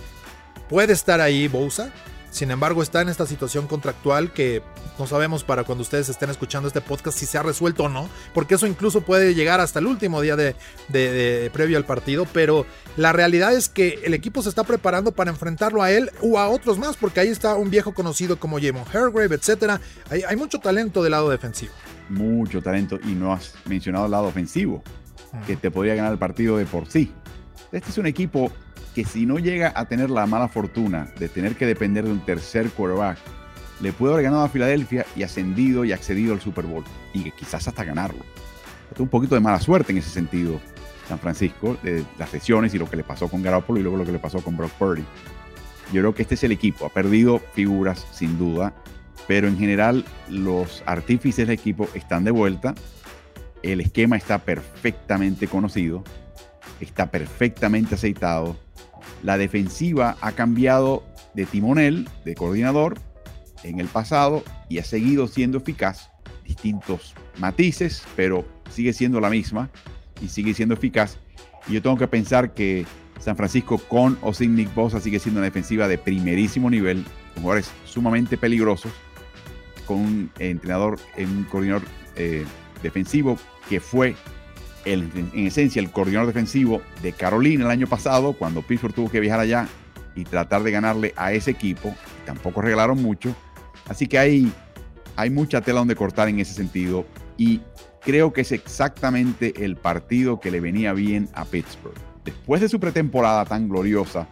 puede 0.69 0.93
estar 0.93 1.21
ahí 1.21 1.47
Bosa, 1.47 1.91
sin 2.33 2.49
embargo, 2.49 2.81
está 2.81 2.99
en 3.01 3.09
esta 3.09 3.27
situación 3.27 3.67
contractual 3.67 4.33
que 4.33 4.63
no 4.97 5.05
sabemos 5.05 5.43
para 5.43 5.65
cuando 5.65 5.83
ustedes 5.83 6.09
estén 6.09 6.31
escuchando 6.31 6.67
este 6.67 6.81
podcast 6.81 7.15
si 7.15 7.27
se 7.27 7.37
ha 7.37 7.43
resuelto 7.43 7.83
o 7.83 7.89
no, 7.89 8.09
porque 8.33 8.55
eso 8.55 8.65
incluso 8.65 9.01
puede 9.01 9.35
llegar 9.35 9.59
hasta 9.59 9.77
el 9.77 9.85
último 9.85 10.19
día 10.19 10.35
de, 10.35 10.55
previo 11.53 11.77
al 11.77 11.85
partido, 11.85 12.25
pero 12.33 12.65
la 12.97 13.13
realidad 13.13 13.53
es 13.53 13.69
que 13.69 13.99
el 14.03 14.15
equipo 14.15 14.41
se 14.41 14.49
está 14.49 14.63
preparando 14.63 15.11
para 15.11 15.29
enfrentarlo 15.29 15.83
a 15.83 15.91
él 15.91 16.09
o 16.23 16.39
a 16.39 16.49
otros 16.49 16.79
más, 16.79 16.97
porque 16.97 17.19
ahí 17.19 17.27
está 17.27 17.53
un 17.53 17.69
viejo 17.69 17.93
conocido 17.93 18.39
como 18.39 18.59
Jamon 18.59 18.85
Hargrave, 18.91 19.35
etc. 19.35 19.79
Hay, 20.09 20.23
hay 20.23 20.35
mucho 20.35 20.57
talento 20.57 21.03
del 21.03 21.11
lado 21.11 21.29
defensivo. 21.29 21.71
mucho 22.09 22.63
talento 22.63 22.99
y 23.03 23.13
no 23.13 23.31
has 23.31 23.53
mencionado 23.65 24.05
el 24.05 24.11
lado 24.11 24.25
ofensivo, 24.25 24.81
que 25.45 25.55
te 25.55 25.69
podría 25.69 25.93
ganar 25.93 26.11
el 26.11 26.17
partido 26.17 26.57
de 26.57 26.65
por 26.65 26.89
sí. 26.89 27.11
Este 27.71 27.91
es 27.91 27.97
un 27.99 28.07
equipo 28.07 28.51
que 28.93 29.05
si 29.05 29.25
no 29.25 29.39
llega 29.39 29.73
a 29.75 29.85
tener 29.85 30.09
la 30.09 30.25
mala 30.25 30.47
fortuna 30.47 31.07
de 31.19 31.29
tener 31.29 31.55
que 31.55 31.65
depender 31.65 32.05
de 32.05 32.11
un 32.11 32.25
tercer 32.25 32.69
quarterback, 32.69 33.17
le 33.81 33.91
puede 33.91 34.13
haber 34.13 34.25
ganado 34.25 34.43
a 34.43 34.49
Filadelfia 34.49 35.05
y 35.15 35.23
ascendido 35.23 35.83
y 35.83 35.91
accedido 35.91 36.33
al 36.33 36.41
Super 36.41 36.65
Bowl 36.65 36.83
y 37.13 37.31
quizás 37.31 37.67
hasta 37.67 37.83
ganarlo. 37.83 38.23
un 38.97 39.07
poquito 39.07 39.35
de 39.35 39.41
mala 39.41 39.59
suerte 39.59 39.91
en 39.91 39.97
ese 39.97 40.09
sentido 40.09 40.59
San 41.07 41.19
Francisco, 41.19 41.77
de 41.83 42.05
las 42.17 42.31
lesiones 42.31 42.73
y 42.73 42.77
lo 42.77 42.89
que 42.89 42.95
le 42.95 43.03
pasó 43.03 43.27
con 43.27 43.41
Garoppolo 43.41 43.79
y 43.79 43.83
luego 43.83 43.97
lo 43.97 44.05
que 44.05 44.11
le 44.11 44.19
pasó 44.19 44.41
con 44.41 44.55
Brock 44.55 44.71
Purdy. 44.73 45.03
Yo 45.91 46.01
creo 46.01 46.15
que 46.15 46.21
este 46.21 46.35
es 46.35 46.43
el 46.43 46.51
equipo, 46.51 46.85
ha 46.85 46.89
perdido 46.89 47.39
figuras 47.53 48.07
sin 48.11 48.37
duda, 48.37 48.73
pero 49.27 49.47
en 49.47 49.57
general 49.57 50.05
los 50.29 50.81
artífices 50.85 51.47
del 51.47 51.57
equipo 51.57 51.89
están 51.93 52.23
de 52.23 52.31
vuelta, 52.31 52.73
el 53.61 53.81
esquema 53.81 54.15
está 54.15 54.39
perfectamente 54.39 55.47
conocido, 55.47 56.03
está 56.79 57.11
perfectamente 57.11 57.95
aceitado, 57.95 58.57
la 59.23 59.37
defensiva 59.37 60.17
ha 60.21 60.33
cambiado 60.33 61.03
de 61.33 61.45
timonel, 61.45 62.07
de 62.25 62.35
coordinador, 62.35 62.99
en 63.63 63.79
el 63.79 63.87
pasado 63.87 64.43
y 64.69 64.79
ha 64.79 64.83
seguido 64.83 65.27
siendo 65.27 65.57
eficaz, 65.57 66.09
distintos 66.43 67.15
matices, 67.37 68.03
pero 68.15 68.45
sigue 68.69 68.93
siendo 68.93 69.19
la 69.19 69.29
misma 69.29 69.69
y 70.21 70.27
sigue 70.27 70.53
siendo 70.53 70.75
eficaz. 70.75 71.17
Y 71.67 71.73
yo 71.73 71.81
tengo 71.81 71.97
que 71.97 72.07
pensar 72.07 72.53
que 72.53 72.85
San 73.19 73.37
Francisco 73.37 73.77
con 73.77 74.17
o 74.21 74.33
sin 74.33 74.55
Nick 74.55 74.73
Bosa 74.75 74.99
sigue 74.99 75.19
siendo 75.19 75.39
una 75.39 75.45
defensiva 75.45 75.87
de 75.87 75.97
primerísimo 75.97 76.69
nivel, 76.69 77.05
con 77.33 77.43
jugadores 77.43 77.71
sumamente 77.85 78.37
peligrosos, 78.37 78.91
con 79.85 79.97
un 79.97 80.31
entrenador, 80.39 80.99
un 81.17 81.45
coordinador 81.45 81.83
eh, 82.15 82.45
defensivo 82.81 83.37
que 83.69 83.79
fue 83.79 84.15
el, 84.85 85.09
en 85.33 85.47
esencia 85.47 85.81
el 85.81 85.91
coordinador 85.91 86.27
defensivo 86.27 86.81
de 87.01 87.13
Carolina 87.13 87.65
el 87.65 87.71
año 87.71 87.87
pasado, 87.87 88.33
cuando 88.33 88.61
Pittsburgh 88.61 88.93
tuvo 88.93 89.09
que 89.09 89.19
viajar 89.19 89.39
allá 89.39 89.67
y 90.15 90.23
tratar 90.23 90.63
de 90.63 90.71
ganarle 90.71 91.13
a 91.15 91.33
ese 91.33 91.51
equipo. 91.51 91.95
Tampoco 92.25 92.61
regalaron 92.61 93.01
mucho. 93.01 93.35
Así 93.87 94.07
que 94.07 94.17
hay, 94.17 94.51
hay 95.15 95.29
mucha 95.29 95.61
tela 95.61 95.79
donde 95.79 95.95
cortar 95.95 96.29
en 96.29 96.39
ese 96.39 96.53
sentido. 96.53 97.05
Y 97.37 97.61
creo 98.01 98.33
que 98.33 98.41
es 98.41 98.51
exactamente 98.51 99.65
el 99.65 99.75
partido 99.75 100.39
que 100.39 100.51
le 100.51 100.59
venía 100.59 100.93
bien 100.93 101.29
a 101.33 101.45
Pittsburgh. 101.45 101.97
Después 102.23 102.61
de 102.61 102.69
su 102.69 102.79
pretemporada 102.79 103.45
tan 103.45 103.67
gloriosa, 103.67 104.27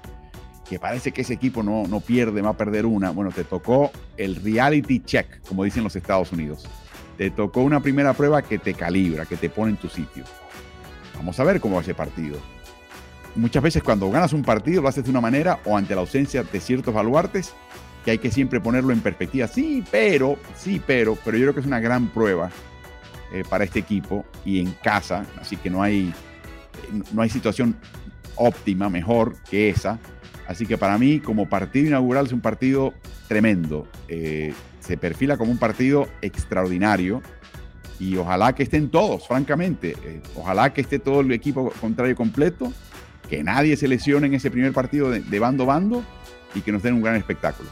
que 0.69 0.79
parece 0.79 1.11
que 1.11 1.21
ese 1.21 1.33
equipo 1.33 1.63
no, 1.63 1.85
no 1.87 1.99
pierde, 1.99 2.41
va 2.41 2.51
a 2.51 2.57
perder 2.57 2.85
una, 2.85 3.09
bueno, 3.09 3.31
te 3.31 3.43
tocó 3.43 3.91
el 4.15 4.37
reality 4.37 5.01
check, 5.01 5.41
como 5.45 5.65
dicen 5.65 5.83
los 5.83 5.97
Estados 5.97 6.31
Unidos. 6.31 6.65
Te 7.21 7.29
tocó 7.29 7.61
una 7.61 7.79
primera 7.81 8.13
prueba 8.13 8.41
que 8.41 8.57
te 8.57 8.73
calibra, 8.73 9.27
que 9.27 9.37
te 9.37 9.47
pone 9.47 9.73
en 9.73 9.77
tu 9.77 9.87
sitio. 9.87 10.23
Vamos 11.15 11.39
a 11.39 11.43
ver 11.43 11.61
cómo 11.61 11.75
va 11.75 11.83
ese 11.83 11.93
partido. 11.93 12.39
Muchas 13.35 13.61
veces 13.61 13.83
cuando 13.83 14.09
ganas 14.09 14.33
un 14.33 14.41
partido 14.41 14.81
lo 14.81 14.87
haces 14.87 15.03
de 15.03 15.11
una 15.11 15.21
manera 15.21 15.59
o 15.65 15.77
ante 15.77 15.93
la 15.93 16.01
ausencia 16.01 16.41
de 16.41 16.59
ciertos 16.59 16.91
baluartes 16.91 17.53
que 18.03 18.09
hay 18.09 18.17
que 18.17 18.31
siempre 18.31 18.59
ponerlo 18.59 18.91
en 18.91 19.01
perspectiva. 19.01 19.47
Sí, 19.47 19.83
pero, 19.91 20.39
sí, 20.55 20.81
pero, 20.83 21.15
pero 21.23 21.37
yo 21.37 21.43
creo 21.43 21.53
que 21.53 21.59
es 21.59 21.67
una 21.67 21.79
gran 21.79 22.07
prueba 22.07 22.49
eh, 23.31 23.43
para 23.47 23.65
este 23.65 23.77
equipo 23.77 24.25
y 24.43 24.59
en 24.59 24.71
casa, 24.83 25.23
así 25.39 25.57
que 25.57 25.69
no 25.69 25.83
hay, 25.83 26.11
no 27.13 27.21
hay 27.21 27.29
situación 27.29 27.75
óptima, 28.35 28.89
mejor 28.89 29.35
que 29.47 29.69
esa. 29.69 29.99
Así 30.47 30.65
que 30.65 30.75
para 30.75 30.97
mí, 30.97 31.19
como 31.19 31.47
partido 31.47 31.85
inaugural, 31.85 32.25
es 32.25 32.33
un 32.33 32.41
partido 32.41 32.95
tremendo. 33.27 33.87
Eh, 34.07 34.55
se 34.81 34.97
perfila 34.97 35.37
como 35.37 35.51
un 35.51 35.57
partido 35.57 36.09
extraordinario 36.21 37.21
y 38.01 38.17
ojalá 38.17 38.53
que 38.53 38.63
estén 38.63 38.89
todos, 38.89 39.27
francamente. 39.27 39.95
Eh, 40.03 40.21
ojalá 40.35 40.73
que 40.73 40.81
esté 40.81 40.97
todo 40.97 41.21
el 41.21 41.31
equipo 41.31 41.71
contrario 41.79 42.15
completo, 42.15 42.73
que 43.29 43.43
nadie 43.43 43.77
se 43.77 43.87
lesione 43.87 44.27
en 44.27 44.33
ese 44.33 44.49
primer 44.49 44.73
partido 44.73 45.11
de, 45.11 45.39
bando 45.39 45.63
a 45.63 45.67
bando 45.67 46.03
y 46.55 46.61
que 46.61 46.71
nos 46.71 46.81
den 46.81 46.95
un 46.95 47.03
gran 47.03 47.15
espectáculo. 47.15 47.69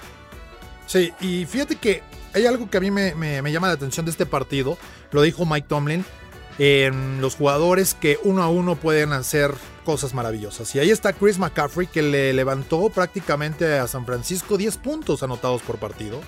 Sí, 0.86 1.12
y 1.20 1.46
fíjate 1.46 1.76
que 1.76 2.04
hay 2.34 2.46
algo 2.46 2.70
que 2.70 2.78
a 2.78 2.80
mí 2.80 2.92
me, 2.92 3.52
llama 3.52 3.68
la 3.68 3.74
atención 3.74 4.06
de 4.06 4.12
este 4.12 4.28
partido, 4.28 4.78
lo 5.12 5.24
dijo 5.24 5.48
Mike 5.48 5.68
Tomlin, 5.68 6.06
en 6.60 7.22
los 7.22 7.36
jugadores 7.36 7.96
que 7.96 8.20
uno 8.24 8.44
a 8.44 8.50
uno 8.50 8.76
pueden 8.76 9.14
hacer 9.14 9.52
cosas 9.84 10.14
maravillosas. 10.14 10.76
Y 10.76 10.80
ahí 10.80 10.92
está 10.92 11.14
Chris 11.14 11.40
McCaffrey 11.40 11.88
que 11.88 12.04
le 12.04 12.34
levantó 12.34 12.90
prácticamente 12.90 13.80
a 13.80 13.88
San 13.88 14.06
Francisco 14.06 14.58
10 14.58 14.78
puntos 14.78 15.24
anotados 15.24 15.64
por 15.64 15.78
partido. 15.78 16.22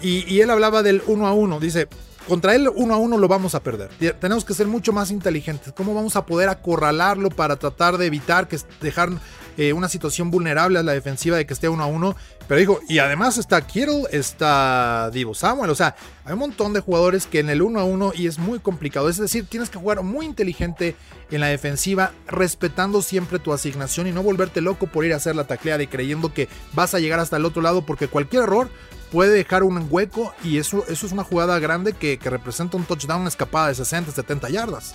Y, 0.00 0.40
él 0.40 0.50
hablaba 0.50 0.82
del 0.82 1.02
uno 1.06 1.26
a 1.26 1.32
uno, 1.32 1.58
dice, 1.58 1.88
contra 2.28 2.54
él 2.54 2.68
uno 2.74 2.94
a 2.94 2.98
uno 2.98 3.18
lo 3.18 3.28
vamos 3.28 3.54
a 3.54 3.62
perder. 3.62 3.90
Tenemos 4.20 4.44
que 4.44 4.54
ser 4.54 4.66
mucho 4.66 4.92
más 4.92 5.10
inteligentes. 5.10 5.72
¿Cómo 5.72 5.94
vamos 5.94 6.16
a 6.16 6.26
poder 6.26 6.48
acorralarlo 6.48 7.30
para 7.30 7.56
tratar 7.56 7.98
de 7.98 8.06
evitar 8.06 8.48
que 8.48 8.58
dejar 8.80 9.10
eh, 9.58 9.72
una 9.72 9.88
situación 9.88 10.30
vulnerable 10.30 10.78
a 10.78 10.84
la 10.84 10.92
defensiva 10.92 11.36
de 11.36 11.44
que 11.44 11.52
esté 11.52 11.68
uno 11.68 11.82
a 11.82 11.86
uno. 11.86 12.14
Pero 12.46 12.60
dijo, 12.60 12.80
y 12.88 13.00
además 13.00 13.38
está 13.38 13.66
Kittle, 13.66 14.04
está 14.12 15.10
Divo 15.12 15.34
Samuel. 15.34 15.68
O 15.70 15.74
sea, 15.74 15.96
hay 16.24 16.34
un 16.34 16.38
montón 16.38 16.72
de 16.72 16.78
jugadores 16.78 17.26
que 17.26 17.40
en 17.40 17.50
el 17.50 17.60
uno 17.60 17.80
a 17.80 17.84
uno 17.84 18.12
y 18.14 18.28
es 18.28 18.38
muy 18.38 18.60
complicado. 18.60 19.08
Es 19.08 19.16
decir, 19.16 19.46
tienes 19.46 19.68
que 19.68 19.80
jugar 19.80 20.00
muy 20.04 20.26
inteligente 20.26 20.94
en 21.32 21.40
la 21.40 21.48
defensiva, 21.48 22.12
respetando 22.28 23.02
siempre 23.02 23.40
tu 23.40 23.52
asignación 23.52 24.06
y 24.06 24.12
no 24.12 24.22
volverte 24.22 24.60
loco 24.60 24.86
por 24.86 25.04
ir 25.04 25.12
a 25.12 25.16
hacer 25.16 25.34
la 25.34 25.48
tacleada 25.48 25.82
y 25.82 25.88
creyendo 25.88 26.32
que 26.32 26.48
vas 26.72 26.94
a 26.94 27.00
llegar 27.00 27.18
hasta 27.18 27.36
el 27.36 27.44
otro 27.44 27.60
lado 27.60 27.84
porque 27.84 28.06
cualquier 28.06 28.44
error 28.44 28.70
puede 29.10 29.32
dejar 29.32 29.62
un 29.62 29.86
hueco 29.90 30.34
y 30.44 30.58
eso, 30.58 30.84
eso 30.88 31.06
es 31.06 31.12
una 31.12 31.24
jugada 31.24 31.58
grande 31.58 31.92
que, 31.92 32.18
que 32.18 32.30
representa 32.30 32.76
un 32.76 32.84
touchdown, 32.84 33.26
escapada 33.26 33.68
de 33.68 33.74
60, 33.74 34.12
70 34.12 34.50
yardas. 34.50 34.94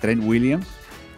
Trent 0.00 0.22
Williams 0.24 0.66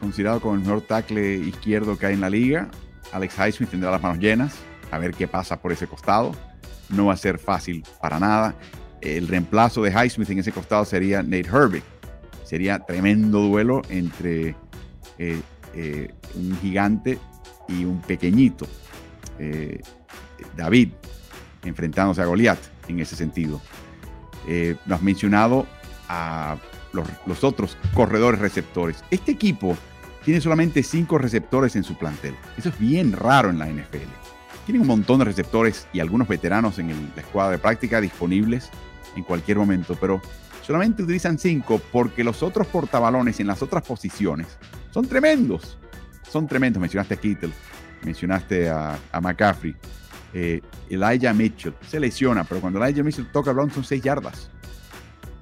considerado 0.01 0.41
como 0.41 0.55
el 0.55 0.61
mejor 0.61 0.81
tackle 0.81 1.37
izquierdo 1.37 1.97
que 1.99 2.07
hay 2.07 2.15
en 2.15 2.23
la 2.23 2.31
liga. 2.31 2.69
Alex 3.13 3.35
Highsmith 3.39 3.71
tendrá 3.71 3.91
las 3.91 4.03
manos 4.03 4.19
llenas, 4.19 4.55
a 4.91 4.99
ver 4.99 5.13
qué 5.13 5.29
pasa 5.29 5.61
por 5.61 5.73
ese 5.73 5.87
costado. 5.87 6.33
No 6.89 7.07
va 7.07 7.13
a 7.13 7.17
ser 7.17 7.39
fácil 7.39 7.85
para 8.01 8.19
nada. 8.19 8.55
El 9.01 9.29
reemplazo 9.29 9.83
de 9.83 9.91
Highsmith 9.91 10.31
en 10.31 10.41
ese 10.41 10.53
costado 10.53 10.85
sería 10.85 11.23
Nate 11.23 11.47
Herbig. 11.47 11.85
Sería 12.45 12.81
tremendo 12.81 13.41
duelo 13.41 13.83
entre 13.89 14.57
eh, 15.19 15.41
eh, 15.75 16.13
un 16.35 16.59
gigante 16.61 17.19
y 17.69 17.85
un 17.85 18.01
pequeñito. 18.01 18.67
Eh, 19.39 19.81
David 20.57 20.91
enfrentándose 21.65 22.23
a 22.23 22.27
Goliath 22.27 22.61
en 22.89 23.01
ese 23.01 23.17
sentido. 23.17 23.61
nos 24.87 24.99
has 24.99 25.03
mencionado 25.03 25.67
a 26.09 26.57
los, 26.93 27.45
otros 27.45 27.77
corredores 27.95 28.41
receptores. 28.41 29.05
Este 29.11 29.33
equipo 29.33 29.77
tiene 30.25 30.41
solamente 30.41 30.83
cinco 30.83 31.19
receptores 31.19 31.77
en 31.77 31.85
su 31.85 31.97
plantel. 31.97 32.35
Eso 32.57 32.69
es 32.69 32.79
bien 32.79 33.13
raro 33.13 33.51
en 33.51 33.59
la 33.59 33.67
NFL. 33.67 34.09
Tienen 34.67 34.83
un 34.83 34.89
montón 34.89 35.19
de 35.21 35.25
receptores 35.25 35.87
y 35.93 36.01
algunos 36.01 36.29
veteranos 36.29 36.79
en 36.79 36.89
la 37.15 37.23
escuadra 37.23 37.53
de 37.53 37.59
práctica 37.59 38.01
disponibles 38.01 38.71
en 39.17 39.25
cualquier 39.25 39.59
momento, 39.59 39.97
pero 40.01 40.21
solamente 40.63 41.03
utilizan 41.03 41.39
cinco 41.39 41.81
porque 41.91 42.23
los 42.23 42.43
otros 42.43 42.67
portabalones 42.67 43.41
en 43.41 43.47
las 43.47 43.63
otras 43.63 43.83
posiciones 43.83 44.47
son 44.93 45.07
tremendos. 45.07 45.79
Son 46.29 46.47
tremendos. 46.47 46.81
Mencionaste 46.81 47.15
a 47.15 47.17
Kittle, 47.17 47.51
mencionaste 48.05 48.69
a, 48.69 48.99
McCaffrey. 49.21 49.75
Eh, 50.33 50.61
Elijah 50.89 51.33
Mitchell 51.33 51.75
se 51.87 51.99
lesiona, 51.99 52.45
pero 52.45 52.61
cuando 52.61 52.83
Elijah 52.83 53.03
Mitchell 53.03 53.31
toca 53.33 53.51
el 53.51 53.57
balón 53.57 53.71
son 53.71 53.85
seis 53.85 54.03
yardas 54.03 54.51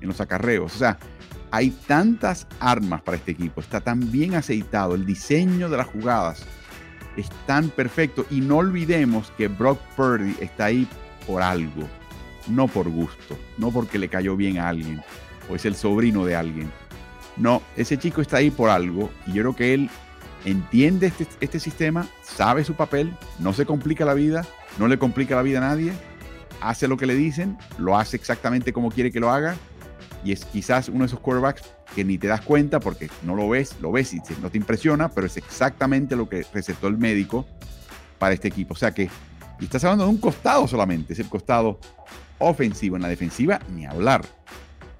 en 0.00 0.08
los 0.08 0.20
acarreos. 0.20 0.74
O 0.74 0.78
sea, 0.78 0.98
hay 1.50 1.70
tantas 1.70 2.46
armas 2.60 3.02
para 3.02 3.16
este 3.16 3.32
equipo, 3.32 3.60
está 3.60 3.80
tan 3.80 4.10
bien 4.10 4.34
aceitado, 4.34 4.94
el 4.94 5.06
diseño 5.06 5.68
de 5.68 5.76
las 5.76 5.86
jugadas 5.86 6.44
es 7.16 7.28
tan 7.46 7.70
perfecto 7.70 8.26
y 8.30 8.40
no 8.40 8.58
olvidemos 8.58 9.32
que 9.36 9.48
Brock 9.48 9.80
Purdy 9.96 10.36
está 10.40 10.66
ahí 10.66 10.86
por 11.26 11.42
algo, 11.42 11.88
no 12.46 12.68
por 12.68 12.88
gusto, 12.88 13.36
no 13.56 13.70
porque 13.70 13.98
le 13.98 14.08
cayó 14.08 14.36
bien 14.36 14.58
a 14.58 14.68
alguien 14.68 15.02
o 15.50 15.56
es 15.56 15.64
el 15.64 15.74
sobrino 15.74 16.24
de 16.24 16.36
alguien. 16.36 16.70
No, 17.36 17.62
ese 17.76 17.98
chico 17.98 18.20
está 18.20 18.38
ahí 18.38 18.50
por 18.50 18.70
algo 18.70 19.10
y 19.26 19.32
yo 19.32 19.42
creo 19.42 19.56
que 19.56 19.74
él 19.74 19.90
entiende 20.44 21.08
este, 21.08 21.26
este 21.40 21.60
sistema, 21.60 22.06
sabe 22.22 22.64
su 22.64 22.74
papel, 22.74 23.12
no 23.38 23.52
se 23.52 23.66
complica 23.66 24.04
la 24.04 24.14
vida, 24.14 24.44
no 24.78 24.88
le 24.88 24.98
complica 24.98 25.36
la 25.36 25.42
vida 25.42 25.58
a 25.58 25.62
nadie, 25.62 25.92
hace 26.60 26.88
lo 26.88 26.96
que 26.96 27.06
le 27.06 27.14
dicen, 27.14 27.56
lo 27.78 27.96
hace 27.96 28.16
exactamente 28.16 28.72
como 28.72 28.90
quiere 28.90 29.10
que 29.10 29.20
lo 29.20 29.30
haga 29.30 29.56
y 30.24 30.32
es 30.32 30.44
quizás 30.44 30.88
uno 30.88 31.00
de 31.00 31.06
esos 31.06 31.20
quarterbacks 31.20 31.62
que 31.94 32.04
ni 32.04 32.18
te 32.18 32.26
das 32.26 32.40
cuenta 32.40 32.80
porque 32.80 33.10
no 33.22 33.34
lo 33.34 33.48
ves, 33.48 33.76
lo 33.80 33.92
ves 33.92 34.12
y 34.14 34.20
no 34.42 34.50
te 34.50 34.58
impresiona, 34.58 35.08
pero 35.08 35.26
es 35.26 35.36
exactamente 35.36 36.16
lo 36.16 36.28
que 36.28 36.44
recetó 36.52 36.88
el 36.88 36.98
médico 36.98 37.46
para 38.18 38.34
este 38.34 38.48
equipo. 38.48 38.74
O 38.74 38.76
sea 38.76 38.92
que, 38.92 39.08
y 39.60 39.64
estás 39.64 39.84
hablando 39.84 40.04
de 40.04 40.10
un 40.10 40.18
costado 40.18 40.66
solamente, 40.68 41.12
es 41.12 41.18
el 41.18 41.28
costado 41.28 41.78
ofensivo. 42.38 42.96
En 42.96 43.02
la 43.02 43.08
defensiva, 43.08 43.60
ni 43.74 43.86
hablar. 43.86 44.24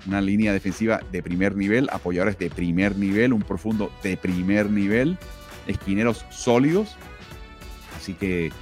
Una 0.07 0.21
línea 0.21 0.53
defensiva 0.53 1.01
de 1.13 1.23
primer 1.23 1.57
nivel, 1.57 1.89
apoyadores 1.93 2.39
de 2.39 2.51
primer 2.51 2.97
nivel, 2.97 3.33
un 3.33 3.43
profundo 3.43 3.93
de 4.03 4.17
primer 4.17 4.71
nivel, 4.71 5.19
esquineros 5.67 6.25
sólidos. 6.31 6.97
Así 7.97 8.15
que, 8.15 8.53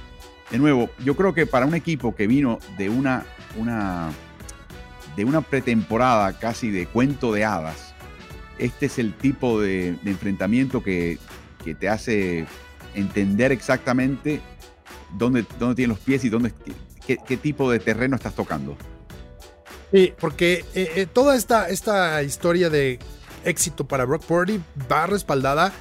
de 0.51 0.57
nuevo, 0.57 0.89
yo 1.03 1.15
creo 1.15 1.33
que 1.33 1.45
para 1.45 1.65
un 1.65 1.75
equipo 1.75 2.15
que 2.15 2.27
vino 2.27 2.59
de 2.77 2.89
una, 2.89 3.25
una 3.57 4.11
de 5.15 5.25
una 5.25 5.41
pretemporada 5.41 6.33
casi 6.33 6.71
de 6.71 6.85
cuento 6.85 7.33
de 7.33 7.43
hadas, 7.43 7.93
este 8.59 8.85
es 8.85 8.99
el 8.99 9.13
tipo 9.13 9.59
de, 9.59 9.97
enfrentamiento 10.05 10.83
que, 10.83 11.19
te 11.81 11.89
hace 11.89 12.45
entender 12.95 13.51
exactamente 13.51 14.39
dónde, 15.17 15.45
dónde 15.59 15.75
tienen 15.75 15.89
los 15.89 15.99
pies 15.99 16.23
y 16.23 16.29
dónde, 16.29 16.53
qué, 17.05 17.37
tipo 17.37 17.69
de 17.69 17.79
terreno 17.79 18.15
estás 18.15 18.35
tocando. 18.35 18.77
Sí, 19.91 20.13
porque 20.17 20.63
eh, 20.73 20.91
eh, 20.95 21.07
toda 21.11 21.35
esta, 21.35 21.67
esta 21.67 22.23
historia 22.23 22.69
de 22.69 22.99
éxito 23.43 23.85
para 23.85 24.05
Brock 24.05 24.23
Purdy 24.23 24.61
va 24.89 25.07
respaldada 25.07 25.73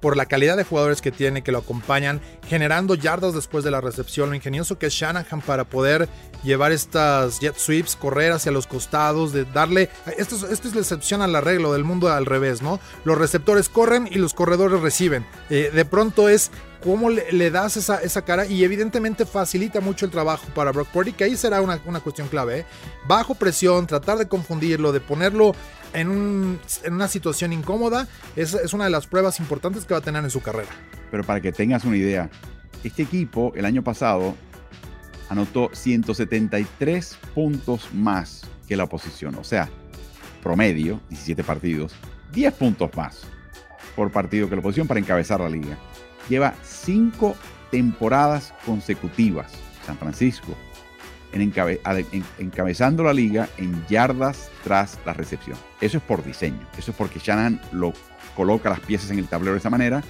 por 0.00 0.16
la 0.16 0.26
calidad 0.26 0.56
de 0.56 0.64
jugadores 0.64 1.00
que 1.00 1.12
tiene, 1.12 1.42
que 1.42 1.52
lo 1.52 1.58
acompañan, 1.58 2.20
generando 2.48 2.94
yardas 2.94 3.34
después 3.34 3.64
de 3.64 3.70
la 3.70 3.80
recepción, 3.80 4.30
lo 4.30 4.34
ingenioso 4.34 4.78
que 4.78 4.86
es 4.86 4.94
Shanahan 4.94 5.40
para 5.42 5.64
poder 5.64 6.08
llevar 6.42 6.72
estas 6.72 7.38
jet 7.40 7.56
sweeps, 7.56 7.96
correr 7.96 8.32
hacia 8.32 8.52
los 8.52 8.66
costados, 8.66 9.32
de 9.32 9.44
darle... 9.44 9.90
Esto 10.16 10.36
es, 10.36 10.42
esto 10.44 10.68
es 10.68 10.74
la 10.74 10.80
excepción 10.80 11.22
al 11.22 11.36
arreglo 11.36 11.72
del 11.72 11.84
mundo 11.84 12.08
al 12.08 12.26
revés, 12.26 12.62
¿no? 12.62 12.80
Los 13.04 13.18
receptores 13.18 13.68
corren 13.68 14.08
y 14.10 14.16
los 14.16 14.34
corredores 14.34 14.80
reciben. 14.80 15.26
Eh, 15.50 15.70
de 15.72 15.84
pronto 15.84 16.28
es 16.28 16.50
cómo 16.82 17.10
le, 17.10 17.50
das 17.50 17.76
esa, 17.76 18.02
esa, 18.02 18.22
cara 18.22 18.46
y 18.46 18.64
evidentemente 18.64 19.26
facilita 19.26 19.80
mucho 19.80 20.06
el 20.06 20.10
trabajo 20.10 20.46
para 20.54 20.72
Brock 20.72 20.88
Purdy, 20.88 21.12
que 21.12 21.24
ahí 21.24 21.36
será 21.36 21.60
una, 21.60 21.80
una 21.86 22.00
cuestión 22.00 22.28
clave. 22.28 22.60
¿eh? 22.60 22.66
Bajo 23.06 23.34
presión, 23.34 23.86
tratar 23.86 24.18
de 24.18 24.28
confundirlo, 24.28 24.92
de 24.92 25.00
ponerlo 25.00 25.54
en, 25.92 26.58
una 26.88 27.08
situación 27.08 27.52
incómoda, 27.52 28.08
es, 28.36 28.54
es 28.54 28.72
una 28.72 28.84
de 28.84 28.90
las 28.90 29.06
pruebas 29.06 29.40
importantes 29.40 29.84
que 29.84 29.94
va 29.94 29.98
a 29.98 30.02
tener 30.02 30.22
en 30.22 30.30
su 30.30 30.40
carrera. 30.40 30.70
Pero 31.10 31.24
para 31.24 31.40
que 31.40 31.52
tengas 31.52 31.84
una 31.84 31.96
idea, 31.96 32.30
este 32.84 33.02
equipo 33.02 33.52
el 33.54 33.64
año 33.64 33.82
pasado 33.82 34.34
anotó 35.28 35.70
173 35.72 37.18
puntos 37.34 37.88
más 37.92 38.42
que 38.68 38.76
la 38.76 38.84
oposición. 38.84 39.34
O 39.36 39.44
sea, 39.44 39.68
promedio, 40.42 41.00
17 41.08 41.44
partidos, 41.44 41.92
10 42.32 42.54
puntos 42.54 42.90
más 42.96 43.22
por 43.96 44.10
partido 44.10 44.48
que 44.48 44.56
la 44.56 44.60
oposición 44.60 44.86
para 44.86 45.00
encabezar 45.00 45.40
la 45.40 45.48
liga. 45.48 45.76
Lleva 46.30 46.54
5 46.62 47.36
temporadas 47.70 48.54
consecutivas. 48.64 49.52
San 49.84 49.98
Francisco 49.98 50.56
en 51.32 51.52
encabezando 52.38 53.04
la 53.04 53.12
liga 53.12 53.48
en 53.56 53.84
yardas 53.88 54.48
tras 54.64 54.98
la 55.04 55.12
recepción. 55.12 55.56
Eso 55.80 55.98
es 55.98 56.02
por 56.04 56.24
diseño. 56.24 56.66
Eso 56.78 56.92
es 56.92 56.96
porque 56.96 57.18
Shannon 57.18 57.60
lo 57.72 57.92
coloca 58.36 58.70
las 58.70 58.80
piezas 58.80 59.10
en 59.10 59.18
el 59.18 59.26
tablero 59.26 59.52
de 59.52 59.58
esa 59.58 59.70
manera. 59.70 60.02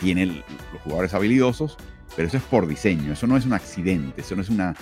Tiene 0.00 0.26
los 0.26 0.44
jugadores 0.84 1.14
habilidosos, 1.14 1.76
pero 2.14 2.28
eso 2.28 2.36
es 2.36 2.42
por 2.44 2.66
diseño. 2.66 3.12
Eso 3.12 3.26
no 3.26 3.36
es 3.36 3.44
un 3.44 3.52
accidente. 3.52 4.20
Eso 4.20 4.36
no 4.36 4.42
es 4.42 4.50
una, 4.50 4.74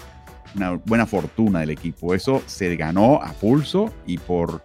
una 0.54 0.72
buena 0.72 1.06
fortuna 1.06 1.60
del 1.60 1.70
equipo. 1.70 2.14
Eso 2.14 2.42
se 2.46 2.74
ganó 2.76 3.22
a 3.22 3.32
pulso 3.32 3.92
y 4.06 4.18
por 4.18 4.62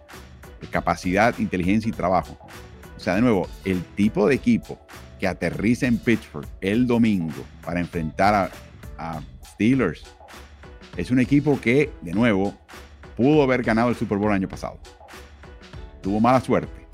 capacidad, 0.70 1.38
inteligencia 1.38 1.88
y 1.88 1.92
trabajo. 1.92 2.36
O 2.96 3.00
sea, 3.00 3.14
de 3.14 3.22
nuevo, 3.22 3.48
el 3.64 3.82
tipo 3.82 4.26
de 4.26 4.34
equipo 4.34 4.78
que 5.20 5.28
aterriza 5.28 5.86
en 5.86 5.98
Pittsburgh 5.98 6.48
el 6.62 6.86
domingo 6.86 7.44
para 7.64 7.78
enfrentar 7.78 8.50
a, 8.98 9.20
Steelers, 9.52 10.02
es 10.96 11.10
un 11.10 11.20
equipo 11.20 11.60
que, 11.60 11.90
de 12.00 12.12
nuevo, 12.12 12.54
pudo 13.16 13.42
haber 13.42 13.62
ganado 13.62 13.90
el 13.90 13.96
Super 13.96 14.18
Bowl 14.18 14.30
el 14.30 14.36
año 14.36 14.48
pasado. 14.48 14.78
Tuvo 16.02 16.20
mala 16.20 16.40
suerte, 16.40 16.86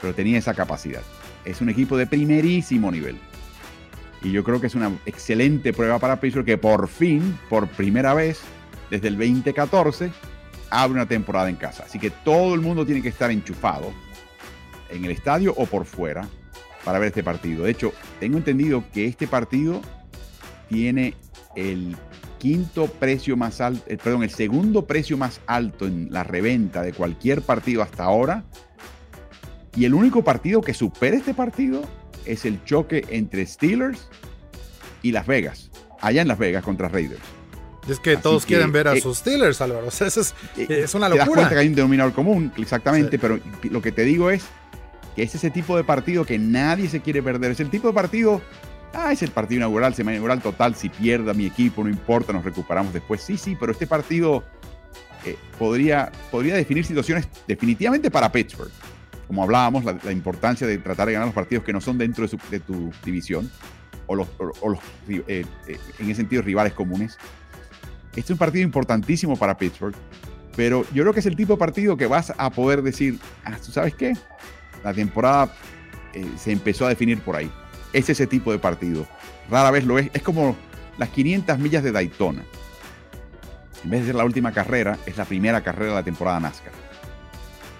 pero 0.00 0.14
tenía 0.14 0.38
esa 0.38 0.54
capacidad. 0.54 1.02
Es 1.44 1.60
un 1.60 1.68
equipo 1.70 1.96
de 1.96 2.06
primerísimo 2.06 2.90
nivel. 2.90 3.16
Y 4.22 4.32
yo 4.32 4.44
creo 4.44 4.60
que 4.60 4.66
es 4.66 4.74
una 4.74 4.92
excelente 5.06 5.72
prueba 5.72 5.98
para 5.98 6.20
Pittsburgh 6.20 6.46
que 6.46 6.58
por 6.58 6.88
fin, 6.88 7.38
por 7.48 7.68
primera 7.68 8.12
vez, 8.14 8.40
desde 8.90 9.08
el 9.08 9.16
2014, 9.16 10.10
abre 10.70 10.94
una 10.94 11.06
temporada 11.06 11.48
en 11.48 11.56
casa. 11.56 11.84
Así 11.84 11.98
que 11.98 12.10
todo 12.10 12.54
el 12.54 12.60
mundo 12.60 12.84
tiene 12.84 13.02
que 13.02 13.08
estar 13.08 13.30
enchufado 13.30 13.92
en 14.88 15.04
el 15.04 15.12
estadio 15.12 15.54
o 15.56 15.66
por 15.66 15.84
fuera 15.84 16.28
para 16.84 16.98
ver 16.98 17.08
este 17.08 17.22
partido. 17.22 17.64
De 17.64 17.70
hecho, 17.70 17.92
tengo 18.18 18.38
entendido 18.38 18.84
que 18.92 19.06
este 19.06 19.26
partido 19.26 19.80
tiene 20.68 21.14
el 21.56 21.96
quinto 22.38 22.86
precio 22.86 23.36
más 23.36 23.60
alto, 23.60 23.84
eh, 23.86 23.98
perdón, 24.02 24.22
el 24.22 24.30
segundo 24.30 24.86
precio 24.86 25.16
más 25.16 25.40
alto 25.46 25.86
en 25.86 26.08
la 26.10 26.24
reventa 26.24 26.82
de 26.82 26.92
cualquier 26.92 27.42
partido 27.42 27.82
hasta 27.82 28.04
ahora. 28.04 28.44
Y 29.76 29.84
el 29.84 29.94
único 29.94 30.24
partido 30.24 30.60
que 30.62 30.74
supera 30.74 31.16
este 31.16 31.34
partido 31.34 31.82
es 32.24 32.44
el 32.44 32.64
choque 32.64 33.04
entre 33.10 33.46
Steelers 33.46 34.08
y 35.02 35.12
Las 35.12 35.26
Vegas, 35.26 35.70
allá 36.00 36.22
en 36.22 36.28
Las 36.28 36.38
Vegas 36.38 36.64
contra 36.64 36.88
Raiders. 36.88 37.22
Es 37.88 37.98
que 37.98 38.16
todos 38.16 38.46
quieren 38.46 38.72
ver 38.72 38.88
a 38.88 38.94
eh, 38.94 39.00
sus 39.00 39.18
Steelers, 39.18 39.60
Álvaro. 39.60 39.86
O 39.88 39.90
sea, 39.90 40.06
es, 40.06 40.34
eh, 40.56 40.66
es, 40.68 40.94
una 40.94 41.08
locura. 41.08 41.24
Te 41.24 41.30
das 41.30 41.34
cuenta 41.34 41.54
que 41.54 41.60
hay 41.60 41.68
un 41.68 41.74
denominador 41.74 42.12
común, 42.12 42.52
exactamente, 42.56 43.18
pero 43.18 43.38
lo 43.70 43.82
que 43.82 43.92
te 43.92 44.02
digo 44.02 44.30
es 44.30 44.44
es 45.22 45.34
ese 45.34 45.50
tipo 45.50 45.76
de 45.76 45.84
partido 45.84 46.24
que 46.24 46.38
nadie 46.38 46.88
se 46.88 47.00
quiere 47.00 47.22
perder. 47.22 47.52
Es 47.52 47.60
el 47.60 47.70
tipo 47.70 47.88
de 47.88 47.94
partido 47.94 48.40
Ah, 48.92 49.12
es 49.12 49.22
el 49.22 49.30
partido 49.30 49.58
inaugural, 49.58 49.94
semana 49.94 50.16
inaugural 50.16 50.42
total. 50.42 50.74
Si 50.74 50.88
pierda 50.88 51.32
mi 51.32 51.46
equipo, 51.46 51.84
no 51.84 51.90
importa, 51.90 52.32
nos 52.32 52.44
recuperamos 52.44 52.92
después. 52.92 53.20
Sí, 53.20 53.36
sí, 53.36 53.56
pero 53.58 53.72
este 53.72 53.86
partido 53.86 54.42
eh, 55.24 55.36
podría, 55.58 56.10
podría 56.30 56.54
definir 56.54 56.84
situaciones 56.84 57.28
definitivamente 57.46 58.10
para 58.10 58.32
Pittsburgh. 58.32 58.72
Como 59.28 59.44
hablábamos, 59.44 59.84
la, 59.84 60.12
importancia 60.12 60.66
de 60.66 60.78
tratar 60.78 61.06
de 61.06 61.12
ganar 61.12 61.28
los 61.28 61.34
partidos 61.34 61.62
que 61.62 61.72
no 61.72 61.80
son 61.80 61.98
dentro 61.98 62.26
de, 62.50 62.60
tu 62.60 62.90
división 63.04 63.48
o 64.06 64.16
los, 64.16 64.26
eh, 65.08 65.44
eh, 65.68 65.78
en 66.00 66.06
ese 66.06 66.16
sentido, 66.16 66.42
rivales 66.42 66.72
comunes. 66.72 67.16
Este 68.08 68.20
es 68.20 68.30
un 68.30 68.38
partido 68.38 68.64
importantísimo 68.64 69.36
para 69.36 69.56
Pittsburgh, 69.56 69.94
pero 70.56 70.84
yo 70.92 71.04
creo 71.04 71.14
que 71.14 71.20
es 71.20 71.26
el 71.26 71.36
tipo 71.36 71.52
de 71.52 71.58
partido 71.60 71.96
que 71.96 72.08
vas 72.08 72.32
a 72.36 72.50
poder 72.50 72.82
decir, 72.82 73.20
ah, 73.44 73.56
¿tú 73.64 73.70
sabes 73.70 73.94
qué? 73.94 74.14
La 74.84 74.94
temporada 74.94 75.52
se 76.36 76.52
empezó 76.52 76.86
a 76.86 76.88
definir 76.88 77.20
por 77.20 77.36
ahí 77.36 77.50
es 77.92 78.08
ese 78.08 78.26
tipo 78.26 78.52
de 78.52 78.58
partido. 78.58 79.06
Rara 79.50 79.70
vez 79.70 79.84
lo 79.84 79.98
es. 79.98 80.10
Es 80.12 80.22
como 80.22 80.56
las 80.98 81.08
500 81.10 81.58
millas 81.58 81.82
de 81.82 81.92
Daytona. 81.92 82.42
En 83.84 83.90
vez 83.90 84.00
de 84.00 84.06
ser 84.08 84.14
la 84.14 84.24
última 84.24 84.52
carrera, 84.52 84.98
es 85.06 85.16
la 85.16 85.24
primera 85.24 85.62
carrera 85.62 85.90
de 85.90 85.96
la 85.96 86.02
temporada 86.02 86.40
NASCAR. 86.40 86.72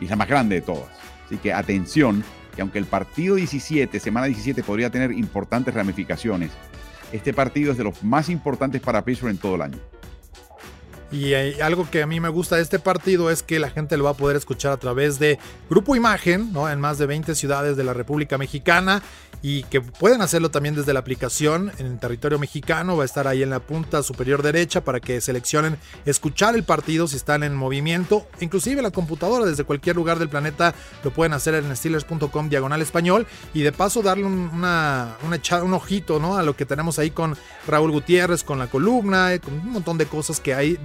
Y 0.00 0.04
es 0.04 0.10
la 0.10 0.16
más 0.16 0.28
grande 0.28 0.56
de 0.56 0.62
todas. 0.62 0.88
Así 1.26 1.36
que 1.36 1.52
atención, 1.52 2.24
que 2.54 2.62
aunque 2.62 2.78
el 2.78 2.86
partido 2.86 3.36
17, 3.36 4.00
semana 4.00 4.26
17, 4.26 4.62
podría 4.62 4.90
tener 4.90 5.12
importantes 5.12 5.74
ramificaciones, 5.74 6.50
este 7.12 7.34
partido 7.34 7.72
es 7.72 7.78
de 7.78 7.84
los 7.84 8.02
más 8.02 8.28
importantes 8.28 8.80
para 8.80 9.04
Pittsburgh 9.04 9.32
en 9.32 9.38
todo 9.38 9.56
el 9.56 9.62
año. 9.62 9.78
Y 11.12 11.34
algo 11.34 11.90
que 11.90 12.02
a 12.02 12.06
mí 12.06 12.20
me 12.20 12.28
gusta 12.28 12.56
de 12.56 12.62
este 12.62 12.78
partido 12.78 13.30
es 13.30 13.42
que 13.42 13.58
la 13.58 13.70
gente 13.70 13.96
lo 13.96 14.04
va 14.04 14.10
a 14.10 14.14
poder 14.14 14.36
escuchar 14.36 14.72
a 14.72 14.76
través 14.76 15.18
de 15.18 15.38
Grupo 15.68 15.96
Imagen, 15.96 16.52
¿no? 16.52 16.70
En 16.70 16.80
más 16.80 16.98
de 16.98 17.06
20 17.06 17.34
ciudades 17.34 17.76
de 17.76 17.82
la 17.82 17.94
República 17.94 18.38
Mexicana 18.38 19.02
y 19.42 19.62
que 19.64 19.80
pueden 19.80 20.20
hacerlo 20.22 20.50
también 20.50 20.74
desde 20.74 20.92
la 20.92 21.00
aplicación 21.00 21.72
en 21.78 21.86
el 21.86 21.98
territorio 21.98 22.38
mexicano. 22.38 22.96
Va 22.96 23.04
a 23.04 23.06
estar 23.06 23.26
ahí 23.26 23.42
en 23.42 23.50
la 23.50 23.60
punta 23.60 24.02
superior 24.02 24.42
derecha 24.42 24.84
para 24.84 25.00
que 25.00 25.20
seleccionen 25.20 25.78
escuchar 26.04 26.54
el 26.54 26.64
partido 26.64 27.08
si 27.08 27.16
están 27.16 27.42
en 27.42 27.54
movimiento. 27.54 28.26
Inclusive 28.40 28.82
la 28.82 28.90
computadora 28.90 29.46
desde 29.46 29.64
cualquier 29.64 29.96
lugar 29.96 30.18
del 30.18 30.28
planeta 30.28 30.74
lo 31.02 31.10
pueden 31.10 31.32
hacer 31.32 31.54
en 31.54 31.74
steelers.com 31.74 32.48
diagonal 32.48 32.82
español 32.82 33.26
y 33.54 33.62
de 33.62 33.72
paso 33.72 34.02
darle 34.02 34.24
un, 34.24 34.50
una, 34.52 35.16
un 35.62 35.74
ojito 35.74 36.20
¿no? 36.20 36.36
a 36.36 36.42
lo 36.42 36.54
que 36.54 36.66
tenemos 36.66 36.98
ahí 36.98 37.10
con 37.10 37.36
Raúl 37.66 37.90
Gutiérrez, 37.90 38.44
con 38.44 38.58
la 38.58 38.68
columna, 38.68 39.38
con 39.38 39.54
un 39.54 39.72
montón 39.72 39.98
de 39.98 40.06
cosas 40.06 40.40
que 40.40 40.54
hay 40.54 40.76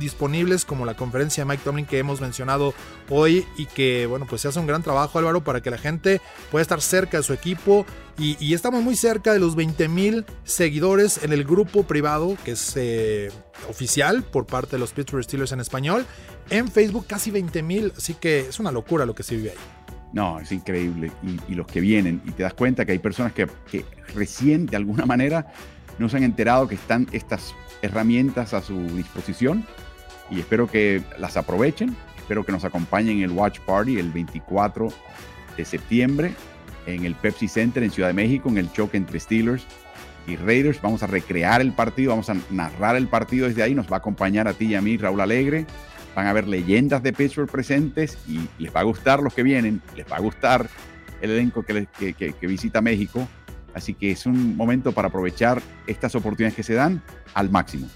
como 0.65 0.86
la 0.86 0.95
conferencia 0.95 1.43
de 1.43 1.49
Mike 1.49 1.63
Tomlin 1.63 1.86
que 1.86 1.99
hemos 1.99 2.21
mencionado 2.21 2.73
hoy 3.10 3.45
y 3.58 3.65
que 3.65 4.06
bueno 4.06 4.25
pues 4.28 4.41
se 4.41 4.47
hace 4.47 4.60
un 4.60 4.67
gran 4.67 4.82
trabajo 4.84 5.19
Álvaro 5.19 5.43
para 5.43 5.62
que 5.62 5.69
la 5.69 5.78
gente 5.78 6.21
pueda 6.51 6.62
estar 6.62 6.82
cerca 6.82 7.17
de 7.17 7.23
su 7.23 7.34
equipo 7.34 7.86
y, 8.17 8.54
estamos 8.54 8.82
muy 8.82 8.95
cerca 8.95 9.34
de 9.34 9.39
los 9.39 9.56
20 9.56 9.89
mil 9.89 10.25
seguidores 10.45 11.21
en 11.21 11.34
el 11.34 11.43
grupo 11.43 11.84
privado, 11.84 12.38
que 12.45 12.51
es 12.51 12.73
eh, 12.78 13.30
oficial 13.69 14.23
por 14.23 14.45
parte 14.45 14.78
de 14.78 14.80
los 14.80 14.93
Pittsburgh 14.93 15.23
Steelers 15.23 15.51
en 15.51 15.60
español. 15.60 16.06
En 16.49 16.69
Facebook 16.69 17.08
casi 17.08 17.30
20 17.30 17.62
mil, 17.62 17.91
así 17.97 18.13
que 18.13 18.39
es 18.39 18.58
una 18.58 18.71
locura 18.71 19.06
lo 19.06 19.13
que 19.13 19.23
se 19.23 19.36
vive 19.36 19.49
ahí. 19.49 19.58
No, 20.13 20.39
es 20.39 20.49
increíble. 20.54 21.12
Y, 21.49 21.56
los 21.56 21.67
que 21.67 21.82
vienen, 21.82 22.21
y 22.23 22.32
te 22.32 22.43
das 22.43 22.54
cuenta 22.54 22.86
que 22.86 22.93
hay 22.93 22.99
personas 22.99 23.34
que, 23.34 23.47
que 23.69 23.84
recién, 24.13 24.65
de 24.65 24.78
alguna 24.78 25.06
manera, 25.06 25.51
no 25.99 26.08
se 26.08 26.15
han 26.15 26.23
enterado 26.23 26.69
que 26.69 26.75
están 26.75 27.08
estas 27.12 27.54
herramientas 27.82 28.54
a 28.54 28.62
su 28.62 28.80
disposición. 28.95 29.65
Y 30.30 30.40
espero 30.40 30.68
que 30.68 31.02
las 31.18 31.38
aprovechen. 31.38 31.96
Espero 32.18 32.44
que 32.44 32.52
nos 32.52 32.66
acompañen 32.66 33.18
en 33.18 33.24
el 33.24 33.32
Watch 33.32 33.60
Party 33.60 34.00
el 34.00 34.12
24 34.12 34.90
de 35.58 35.66
septiembre 35.66 36.34
en 36.86 37.06
el 37.06 37.16
Pepsi 37.16 37.48
Center 37.48 37.84
en 37.84 37.92
Ciudad 37.92 38.10
de 38.10 38.14
México, 38.14 38.50
en 38.50 38.58
el 38.58 38.72
choque 38.72 38.98
entre 38.98 39.20
Steelers 39.20 39.66
y 40.28 40.36
Raiders. 40.36 40.82
Vamos 40.82 41.04
a 41.04 41.08
recrear 41.08 41.62
el 41.62 41.74
partido, 41.74 42.12
vamos 42.12 42.30
a 42.30 42.36
narrar 42.50 42.96
el 42.96 43.08
partido 43.08 43.48
desde 43.48 43.64
ahí. 43.64 43.76
Nos 43.76 43.92
va 43.92 43.98
a 43.98 44.00
acompañar 44.00 44.48
a 44.48 44.54
ti 44.54 44.66
y 44.66 44.76
a 44.76 44.82
mí 44.82 44.98
Raúl 44.98 45.22
Alegre. 45.22 45.66
Van 46.16 46.28
a 46.28 46.34
ver 46.34 46.48
leyendas 46.48 47.04
de 47.04 47.12
Pittsburgh 47.12 47.50
presentes 47.50 48.18
y 48.28 48.48
les 48.58 48.74
va 48.74 48.80
a 48.82 48.84
gustar 48.84 49.20
los 49.20 49.34
que 49.34 49.44
vienen, 49.44 49.82
les 49.98 50.10
va 50.10 50.16
a 50.18 50.22
gustar 50.22 50.68
el 51.22 51.32
elenco 51.32 51.64
que, 51.64 51.88
que 51.96 52.48
visita 52.48 52.82
México. 52.82 53.28
Así 53.74 53.94
que 53.94 54.12
es 54.12 54.26
un 54.26 54.56
momento 54.56 54.94
para 54.94 55.10
aprovechar 55.10 55.62
estas 55.86 56.16
oportunidades 56.16 56.56
que 56.56 56.64
se 56.64 56.74
dan 56.74 57.02
al 57.34 57.50
máximo. 57.50 57.90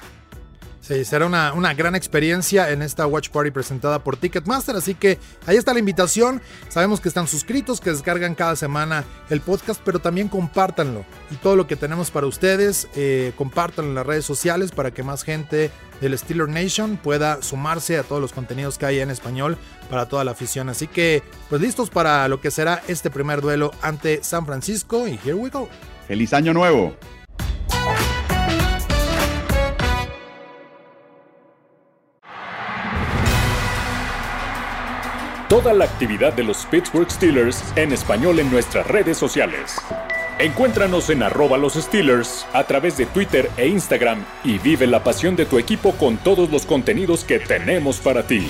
Será 0.89 1.27
una, 1.27 1.53
una, 1.53 1.75
gran 1.75 1.93
experiencia 1.93 2.71
en 2.71 2.81
esta 2.81 3.05
Watch 3.05 3.29
Party 3.29 3.51
presentada 3.51 4.03
por 4.03 4.17
Ticketmaster. 4.17 4.75
Así 4.75 4.95
que 4.95 5.19
ahí 5.45 5.55
está 5.55 5.71
la 5.71 5.79
invitación. 5.79 6.41
Sabemos 6.67 6.99
que 6.99 7.09
están 7.09 7.27
suscritos, 7.27 7.79
que 7.79 7.91
descargan 7.91 8.33
cada 8.33 8.55
semana 8.55 9.03
el 9.29 9.39
podcast, 9.39 9.79
pero 9.85 9.99
también 9.99 10.29
compártanlo. 10.29 11.05
Y 11.29 11.35
todo 11.35 11.55
lo 11.55 11.67
que 11.67 11.75
tenemos 11.75 12.09
para 12.09 12.25
ustedes, 12.25 12.87
eh, 12.95 13.33
compártanlo 13.35 13.91
en 13.91 13.95
las 13.95 14.07
redes 14.07 14.25
sociales 14.25 14.71
para 14.71 14.89
que 14.89 15.03
más 15.03 15.21
gente 15.21 15.69
del 16.01 16.17
Steeler 16.17 16.49
Nation 16.49 16.97
pueda 16.97 17.43
sumarse 17.43 17.99
a 17.99 18.03
todos 18.03 18.19
los 18.19 18.33
contenidos 18.33 18.79
que 18.79 18.87
hay 18.87 18.99
en 18.99 19.11
español 19.11 19.57
para 19.91 20.07
toda 20.07 20.23
la 20.23 20.31
afición. 20.31 20.69
Así 20.69 20.87
que, 20.87 21.21
pues 21.49 21.61
listos 21.61 21.91
para 21.91 22.27
lo 22.27 22.41
que 22.41 22.49
será 22.49 22.81
este 22.87 23.11
primer 23.11 23.41
duelo 23.41 23.71
ante 23.83 24.23
San 24.23 24.43
Francisco. 24.47 25.07
Y 25.07 25.19
here 25.23 25.35
we 25.35 25.51
go. 25.51 25.69
¡Feliz 26.07 26.33
Año 26.33 26.51
Nuevo! 26.51 26.95
Toda 35.49 35.73
la 35.73 35.85
actividad 35.85 36.31
de 36.33 36.43
los 36.43 36.67
Pittsburgh 36.67 37.09
Steelers 37.09 37.63
en 37.75 37.91
español 37.91 38.37
en 38.37 38.51
nuestras 38.51 38.85
redes 38.85 39.17
sociales. 39.17 39.77
Encuéntranos 40.37 41.09
en 41.09 41.23
arroba 41.23 41.57
los 41.57 41.73
Steelers 41.73 42.45
a 42.53 42.65
través 42.65 42.97
de 42.97 43.07
Twitter 43.07 43.49
e 43.57 43.67
Instagram 43.67 44.23
y 44.43 44.59
vive 44.59 44.85
la 44.85 45.03
pasión 45.03 45.35
de 45.35 45.47
tu 45.47 45.57
equipo 45.57 45.93
con 45.93 46.17
todos 46.17 46.51
los 46.51 46.67
contenidos 46.67 47.23
que 47.23 47.39
tenemos 47.39 47.97
para 47.97 48.27
ti. 48.27 48.47